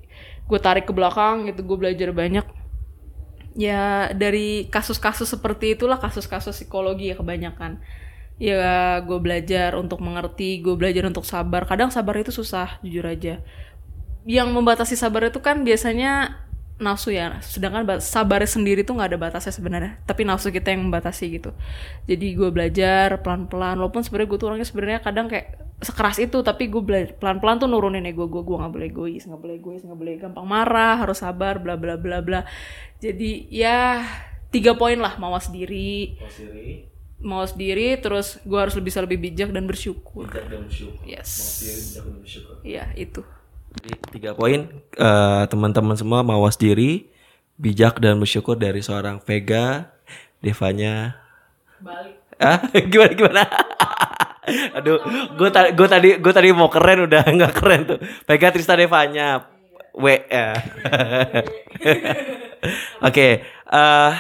[0.50, 2.46] Gue tarik ke belakang gitu gue belajar banyak.
[3.54, 7.78] Ya dari kasus-kasus seperti itulah kasus-kasus psikologi ya kebanyakan.
[8.42, 11.70] Ya gue belajar untuk mengerti gue belajar untuk sabar.
[11.70, 13.46] Kadang sabar itu susah jujur aja.
[14.26, 16.42] Yang membatasi sabar itu kan biasanya
[16.80, 17.44] nafsu ya.
[17.44, 20.00] Sedangkan ba- sabar sendiri tuh nggak ada batasnya sebenarnya.
[20.08, 21.52] Tapi nafsu kita yang membatasi gitu.
[22.08, 23.76] Jadi gue belajar pelan-pelan.
[23.78, 27.68] Walaupun sebenarnya gue tuh orangnya sebenarnya kadang kayak sekeras itu tapi gue belajar pelan-pelan tuh
[27.72, 31.24] nurunin ego gue gue nggak boleh egois nggak boleh egois nggak boleh gampang marah harus
[31.24, 32.44] sabar bla bla bla bla.
[33.00, 34.04] Jadi ya
[34.50, 35.16] tiga poin lah.
[35.20, 36.16] Mawas diri.
[37.20, 37.96] Mawas diri.
[38.00, 40.28] Terus gue harus bisa lebih bijak dan bersyukur.
[41.04, 41.30] Yes.
[42.64, 43.24] Ya itu
[43.80, 44.68] Jadi, tiga poin
[45.00, 47.08] eh, teman-teman semua mawas diri
[47.56, 49.96] bijak dan bersyukur dari seorang Vega
[50.44, 51.16] Devanya.
[51.80, 52.20] Balik.
[52.40, 52.60] Ah
[52.92, 53.44] gimana gimana?
[54.80, 55.00] Aduh
[55.36, 58.00] gue tadi gue tadi gue tadi mau keren udah nggak keren tuh.
[58.28, 59.48] Vega Trista Devanya
[59.96, 60.60] W ya.
[63.00, 64.14] oke eh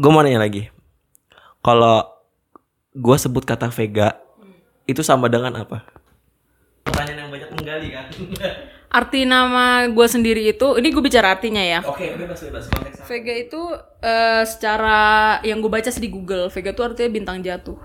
[0.00, 0.72] gue mau nanya lagi.
[1.60, 2.08] Kalau
[2.96, 4.16] gue sebut kata Vega
[4.88, 5.99] itu sama dengan apa
[6.84, 8.06] pertanyaan yang banyak menggali kan?
[8.98, 11.78] Arti nama gue sendiri itu ini gue bicara artinya ya?
[11.86, 13.62] Oke bebas bebas konteks Vega itu
[14.02, 14.98] eh, secara
[15.46, 17.78] yang gue baca sih di Google Vega itu artinya bintang jatuh.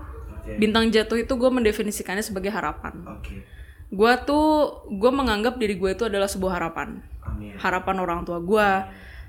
[0.46, 3.02] Bintang jatuh itu gue mendefinisikannya sebagai harapan.
[3.06, 3.42] Oke.
[3.90, 7.02] Gue tuh gue menganggap diri gue itu adalah sebuah harapan.
[7.22, 7.54] Amin.
[7.54, 8.68] Harapan orang tua gue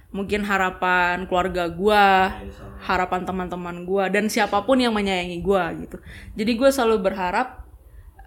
[0.07, 2.31] mungkin harapan keluarga gua
[2.79, 5.99] harapan teman-teman gua dan siapa pun yang menyayangi gua gitu.
[6.39, 7.66] Jadi gue selalu berharap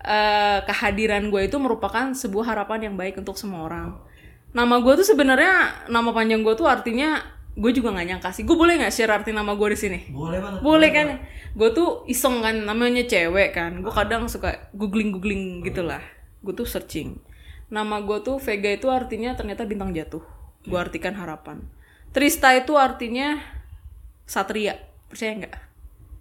[0.04, 3.96] eh, kehadiran gue itu merupakan sebuah harapan yang baik untuk semua orang.
[4.50, 7.22] Nama gue tuh sebenarnya nama panjang gue tuh artinya
[7.54, 8.42] gue juga nggak nyangka sih.
[8.48, 10.00] Gue boleh nggak share arti nama gue di sini?
[10.10, 10.60] Boleh banget.
[10.62, 11.08] boleh kan?
[11.50, 13.82] gue tuh iseng kan namanya cewek kan.
[13.82, 16.02] Gue kadang suka googling googling gitulah.
[16.40, 17.18] Gue tuh searching.
[17.70, 20.22] Nama gue tuh Vega itu artinya ternyata bintang jatuh.
[20.66, 21.62] Gue artikan harapan.
[22.10, 23.38] Trista itu artinya
[24.26, 24.78] satria.
[25.10, 25.54] Percaya nggak?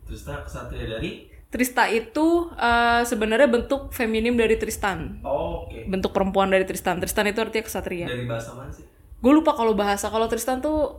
[0.10, 5.18] Terus tak kesatria dari Trista itu eh, sebenarnya bentuk feminim dari Tristan.
[5.26, 5.90] Oh, oke.
[5.90, 7.02] bentuk perempuan dari Tristan.
[7.02, 8.06] Tristan itu artinya kesatria.
[8.06, 8.86] Dari bahasa mana sih?
[9.20, 10.08] gue lupa kalau bahasa.
[10.08, 10.94] Kalau Tristan tuh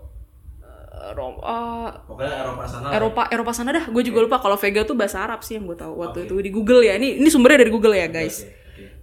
[0.61, 2.86] eh, ro- eh, Pokoknya Eropa sana.
[2.90, 3.84] Eropa Eropa sana dah.
[3.86, 6.34] Gue juga lupa kalau Vega tuh bahasa Arab sih yang gue tahu waktu itu.
[6.36, 6.98] Di Google ya.
[6.98, 8.42] Ini ini sumbernya dari Google ya guys.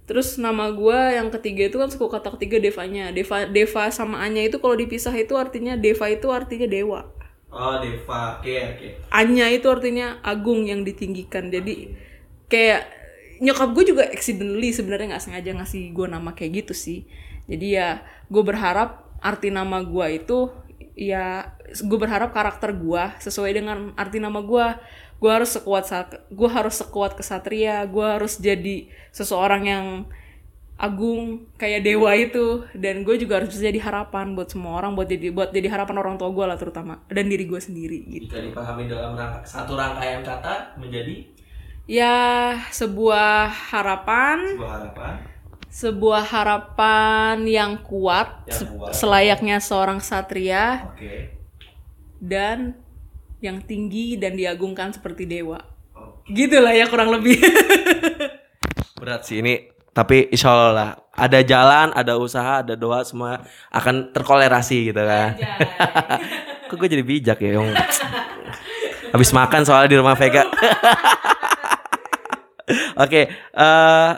[0.04, 3.12] terus nama gue yang ketiga itu kan suku kata ketiga Devanya.
[3.12, 7.12] Deva Deva sama Anya itu kalau dipisah itu artinya Deva itu artinya dewa
[7.48, 8.38] Oh, Deva.
[8.38, 8.88] Oke, oke.
[9.08, 11.96] Anya itu artinya agung yang ditinggikan jadi
[12.48, 12.82] kayak
[13.38, 17.06] nyokap gue juga accidentally sebenarnya nggak sengaja ngasih gue nama kayak gitu sih
[17.46, 17.88] jadi ya
[18.26, 20.50] gue berharap arti nama gue itu
[20.98, 24.66] ya gue berharap karakter gue sesuai dengan arti nama gue
[25.18, 25.86] gue harus sekuat
[26.30, 29.86] gue harus sekuat kesatria gue harus jadi seseorang yang
[30.78, 32.62] agung kayak dewa itu.
[32.72, 35.96] Dan gue juga harus bisa jadi harapan buat semua orang buat jadi buat jadi harapan
[35.98, 37.02] orang tua gue lah terutama.
[37.10, 38.30] Dan diri gue sendiri gitu.
[38.30, 41.26] Jika dipahami dalam rangka, satu rangkaian kata menjadi?
[41.84, 42.16] Ya
[42.70, 44.38] sebuah harapan.
[44.56, 45.14] Sebuah harapan.
[45.68, 48.92] sebuah harapan yang kuat, Yang kuat.
[48.96, 50.88] selayaknya seorang satria.
[50.88, 51.36] Oke.
[52.18, 52.74] dan
[53.38, 55.62] yang tinggi dan diagungkan seperti dewa.
[55.94, 56.34] Oke.
[56.34, 57.38] gitulah ya kurang lebih.
[58.98, 60.90] Berat sih ini, tapi insya Allah lah.
[61.18, 63.42] Ada jalan, ada usaha, ada doa, semua
[63.74, 65.34] akan terkolerasi gitu kan.
[66.70, 67.74] Kok gue jadi bijak ya, Yung?
[69.10, 70.46] Habis makan soalnya di rumah Vega.
[73.02, 74.10] Oke, eh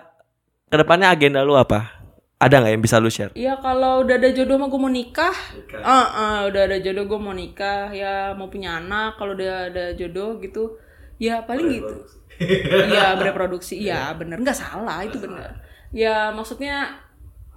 [0.68, 2.04] ke depannya agenda lu apa?
[2.36, 3.32] Ada nggak yang bisa lu share?
[3.32, 5.36] Iya kalau udah ada jodoh mah gue mau nikah
[5.80, 9.84] Ah, ah, udah ada jodoh gue mau nikah ya mau punya anak kalau udah ada
[9.96, 10.76] jodoh gitu
[11.20, 11.96] ya paling gitu
[12.88, 17.02] Iya bereproduksi iya bener nggak salah itu bener ya maksudnya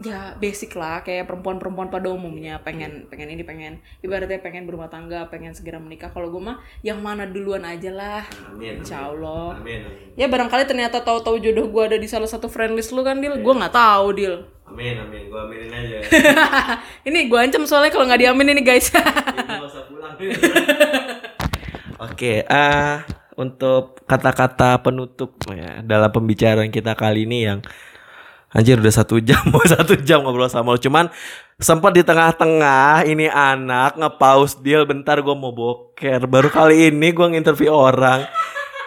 [0.02, 5.30] ya basic lah kayak perempuan-perempuan pada umumnya pengen pengen ini pengen ibaratnya pengen berumah tangga
[5.30, 8.82] pengen segera menikah kalau gue mah yang mana duluan aja lah Amin.
[8.82, 9.86] insya Allah Amin.
[10.18, 13.38] ya barangkali ternyata tahu-tahu jodoh gue ada di salah satu friend list lu kan Dil
[13.38, 15.30] gue nggak tahu Dil Amin, amin.
[15.30, 16.02] Gue aminin aja.
[17.08, 18.90] ini gue ancam soalnya kalau nggak diamin ini guys
[22.10, 22.96] Oke, eh
[23.38, 27.60] untuk kata-kata penutup ya dalam pembicaraan kita kali ini yang
[28.54, 30.80] anjir udah satu jam mau satu jam ngobrol sama lo.
[30.80, 31.10] Cuman
[31.58, 36.30] sempat di tengah-tengah ini anak nge-pause deal bentar gue mau boker.
[36.30, 38.30] Baru kali ini gue nginterview orang.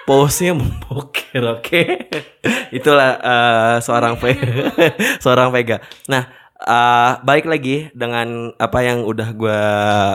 [0.07, 1.83] Pause-nya mau boker oke?
[2.79, 4.71] Itulah eh, seorang Vega
[5.25, 5.83] seorang Vega.
[6.07, 6.31] Nah
[6.63, 9.63] eh, balik lagi dengan apa yang udah gue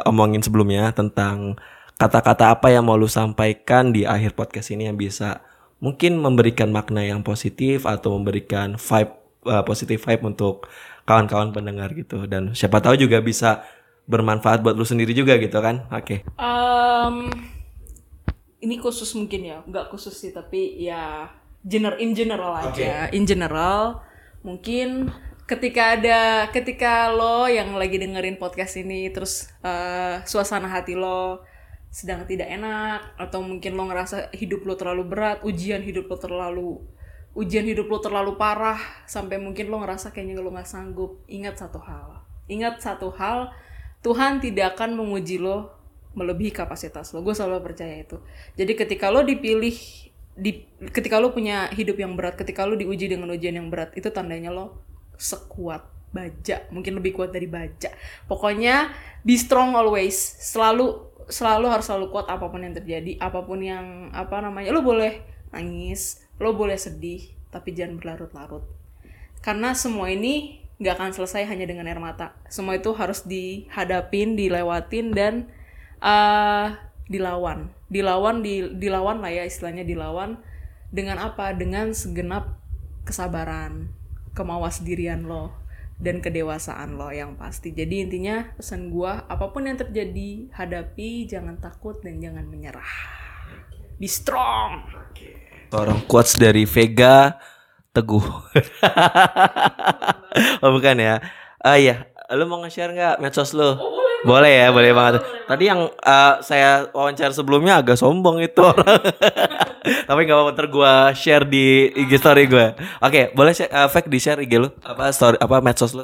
[0.08, 1.60] omongin sebelumnya tentang
[2.00, 5.44] kata-kata apa yang mau lu sampaikan di akhir podcast ini yang bisa
[5.78, 10.70] mungkin memberikan makna yang positif atau memberikan vibe uh, positif vibe untuk
[11.06, 12.26] kawan-kawan pendengar gitu.
[12.30, 13.66] Dan siapa tahu juga bisa
[14.10, 15.88] bermanfaat buat lu sendiri juga gitu kan?
[15.94, 16.26] Oke.
[16.38, 17.16] Em,
[18.62, 21.30] ini khusus mungkin ya, nggak khusus sih tapi ya
[21.62, 23.10] gener in general aja.
[23.14, 24.02] In general
[24.42, 25.14] mungkin
[25.46, 31.46] ketika ada ketika lo yang lagi dengerin podcast ini terus eh, suasana hati lo
[31.92, 36.72] sedang tidak enak atau mungkin lo ngerasa hidup lo terlalu berat, ujian hidup lo terlalu
[37.32, 41.24] ujian hidup lo terlalu parah sampai mungkin lo ngerasa kayaknya lo nggak sanggup.
[41.32, 42.24] Ingat satu hal.
[42.52, 43.56] Ingat satu hal,
[44.04, 45.72] Tuhan tidak akan menguji lo
[46.18, 47.24] melebihi kapasitas lo.
[47.24, 48.20] Gue selalu percaya itu.
[48.60, 49.76] Jadi ketika lo dipilih,
[50.36, 54.12] di, ketika lo punya hidup yang berat, ketika lo diuji dengan ujian yang berat, itu
[54.12, 54.84] tandanya lo
[55.16, 57.96] sekuat baja, mungkin lebih kuat dari baja.
[58.28, 58.92] Pokoknya
[59.24, 60.20] be strong always.
[60.20, 64.76] Selalu selalu harus selalu kuat apa pun yang terjadi, apa pun yang apa namanya.
[64.76, 65.24] Lo boleh
[65.56, 68.66] nangis, lo boleh sedih, tapi jangan berlarut-larut.
[69.46, 72.34] Karena semua ini nggak akan selesai hanya dengan air mata.
[72.50, 75.34] Semua itu harus dihadapin, dilewatin dan
[76.02, 76.68] eh
[77.06, 77.70] dilawan.
[77.92, 80.42] Dilawan di dilawan lah ya istilahnya dilawan
[80.90, 81.54] dengan apa?
[81.54, 82.58] Dengan segenap
[83.06, 83.94] kesabaran,
[84.34, 85.54] kemawas dirian lo
[86.02, 87.78] dan kedewasaan lo yang pasti.
[87.78, 92.94] Jadi intinya pesan gua apa pun yang terjadi, hadapi, jangan takut dan jangan menyerah.
[94.02, 95.01] Be strong.
[95.72, 97.40] Seorang quotes dari Vega
[97.96, 98.24] Teguh.
[100.64, 101.24] oh bukan ya?
[101.64, 103.80] Ah iya, lu mau nge-share nggak medsos lu?
[104.28, 105.24] Boleh ya, boleh banget.
[105.48, 109.00] Tadi yang eh, saya wawancara sebelumnya agak sombong itu orang.
[110.12, 112.76] Tapi nggak apa-apa gue share di IG story gue.
[113.00, 114.76] Oke, boleh share, eh, fake di share IG lu?
[114.84, 116.04] Apa story apa medsos lu?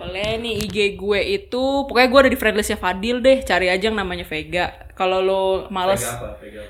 [0.00, 3.44] Boleh nih IG gue itu pokoknya gue ada di friendlistnya Fadil deh.
[3.44, 4.72] Cari aja yang namanya Vega.
[4.96, 6.00] Kalau lo males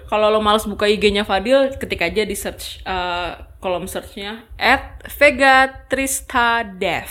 [0.06, 5.86] kalau lo males buka IG-nya Fadil, ketik aja di search eh, kolom searchnya at Vega
[5.86, 7.10] Trista Dev.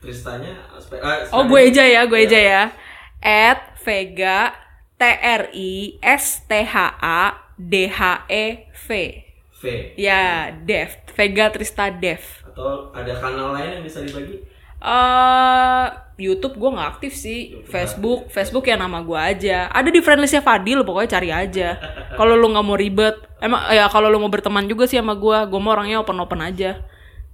[0.00, 0.64] Tristanya
[1.32, 2.62] Oh gue aja ya, gue aja ya.
[3.20, 4.52] At Vega
[4.94, 7.20] T R I S T H A
[7.56, 8.88] D H E V.
[9.60, 9.64] V
[9.96, 10.92] Ya, Dev.
[11.12, 12.20] Vega Trista Dev.
[12.44, 14.38] atau ada kanal lain yang bisa dibagi?
[14.84, 17.58] Eh YouTube gue nggak aktif sih.
[17.66, 19.66] Facebook, Facebook ya nama gue aja.
[19.72, 21.68] Ada di friendlistnya Fadil, pokoknya cari aja.
[22.18, 25.38] Kalau lu nggak mau ribet, emang ya kalau lu mau berteman juga sih sama gue,
[25.50, 26.78] gue mau orangnya open open aja.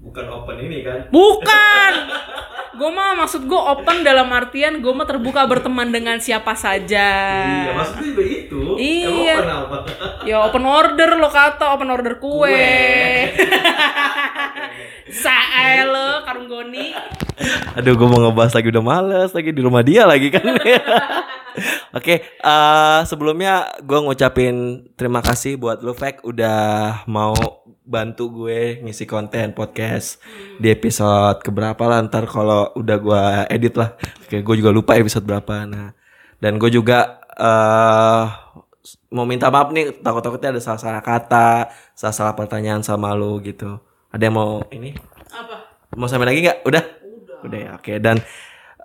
[0.01, 1.13] Bukan open ini kan?
[1.13, 1.93] Bukan.
[2.71, 7.09] gue mah maksud gue open dalam artian gue mah terbuka berteman dengan siapa saja.
[7.67, 8.61] Iya, maksudnya begitu.
[8.79, 9.35] Iya.
[9.43, 9.77] Emang open apa?
[10.23, 12.51] Ya open order lo kata open order kue.
[15.23, 16.95] Sae lo karung goni.
[17.75, 20.45] Aduh, gue mau ngebahas lagi udah males lagi di rumah dia lagi kan.
[21.99, 27.35] Oke, eh, sebelumnya gue ngucapin terima kasih buat lu Fek udah mau
[27.91, 30.23] bantu gue ngisi konten podcast
[30.63, 33.99] di episode keberapa lah ntar kalau udah gue edit lah.
[34.23, 35.67] Oke, gue juga lupa episode berapa.
[35.67, 35.91] Nah,
[36.39, 38.25] dan gue juga eh
[39.11, 43.83] mau minta maaf nih takut-takutnya ada salah-salah kata, salah-salah pertanyaan sama lu gitu.
[44.15, 44.95] Ada yang mau ini?
[45.35, 45.83] Apa?
[45.99, 46.63] Mau sampai lagi nggak?
[46.63, 46.85] Udah?
[47.43, 47.59] Udah.
[47.59, 47.93] ya, oke.
[47.99, 48.23] Dan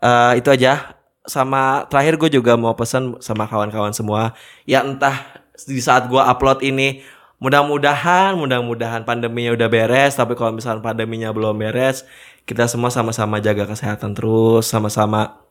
[0.02, 0.98] eh, itu aja.
[1.26, 4.38] Sama terakhir gue juga mau pesan sama kawan-kawan semua.
[4.70, 7.02] Ya entah di saat gue upload ini,
[7.46, 10.18] mudah-mudahan, mudah-mudahan pandeminya udah beres.
[10.18, 12.02] Tapi kalau misalnya pandeminya belum beres,
[12.50, 15.46] kita semua sama-sama jaga kesehatan terus, sama-sama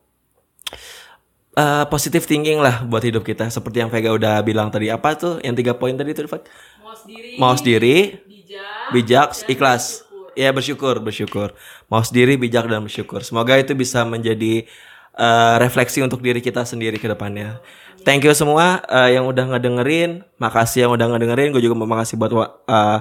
[1.55, 3.47] eh positive thinking lah buat hidup kita.
[3.47, 4.91] Seperti yang Vega udah bilang tadi.
[4.91, 5.39] Apa tuh?
[5.39, 6.43] Yang tiga poin tadi tuh, Fat?
[6.83, 10.03] Mau sendiri, Mau sendiri, bijak, bijak, ikhlas.
[10.35, 11.55] Ya bersyukur, bersyukur.
[11.87, 13.23] Mau sendiri, bijak dan bersyukur.
[13.23, 14.67] Semoga itu bisa menjadi
[15.15, 17.63] eh, refleksi untuk diri kita sendiri ke depannya.
[18.05, 20.21] Thank you semua eh, yang udah ngedengerin.
[20.37, 21.49] Makasih yang udah ngedengerin.
[21.49, 22.31] Gue juga mau makasih buat
[22.69, 22.99] eh,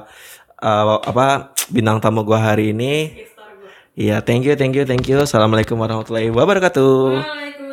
[0.64, 3.12] eh, apa bintang tamu gue hari ini.
[3.94, 5.22] Iya, thank you, thank you, thank you.
[5.22, 7.20] Assalamualaikum warahmatullahi wabarakatuh.
[7.20, 7.63] Waalaikumsalam.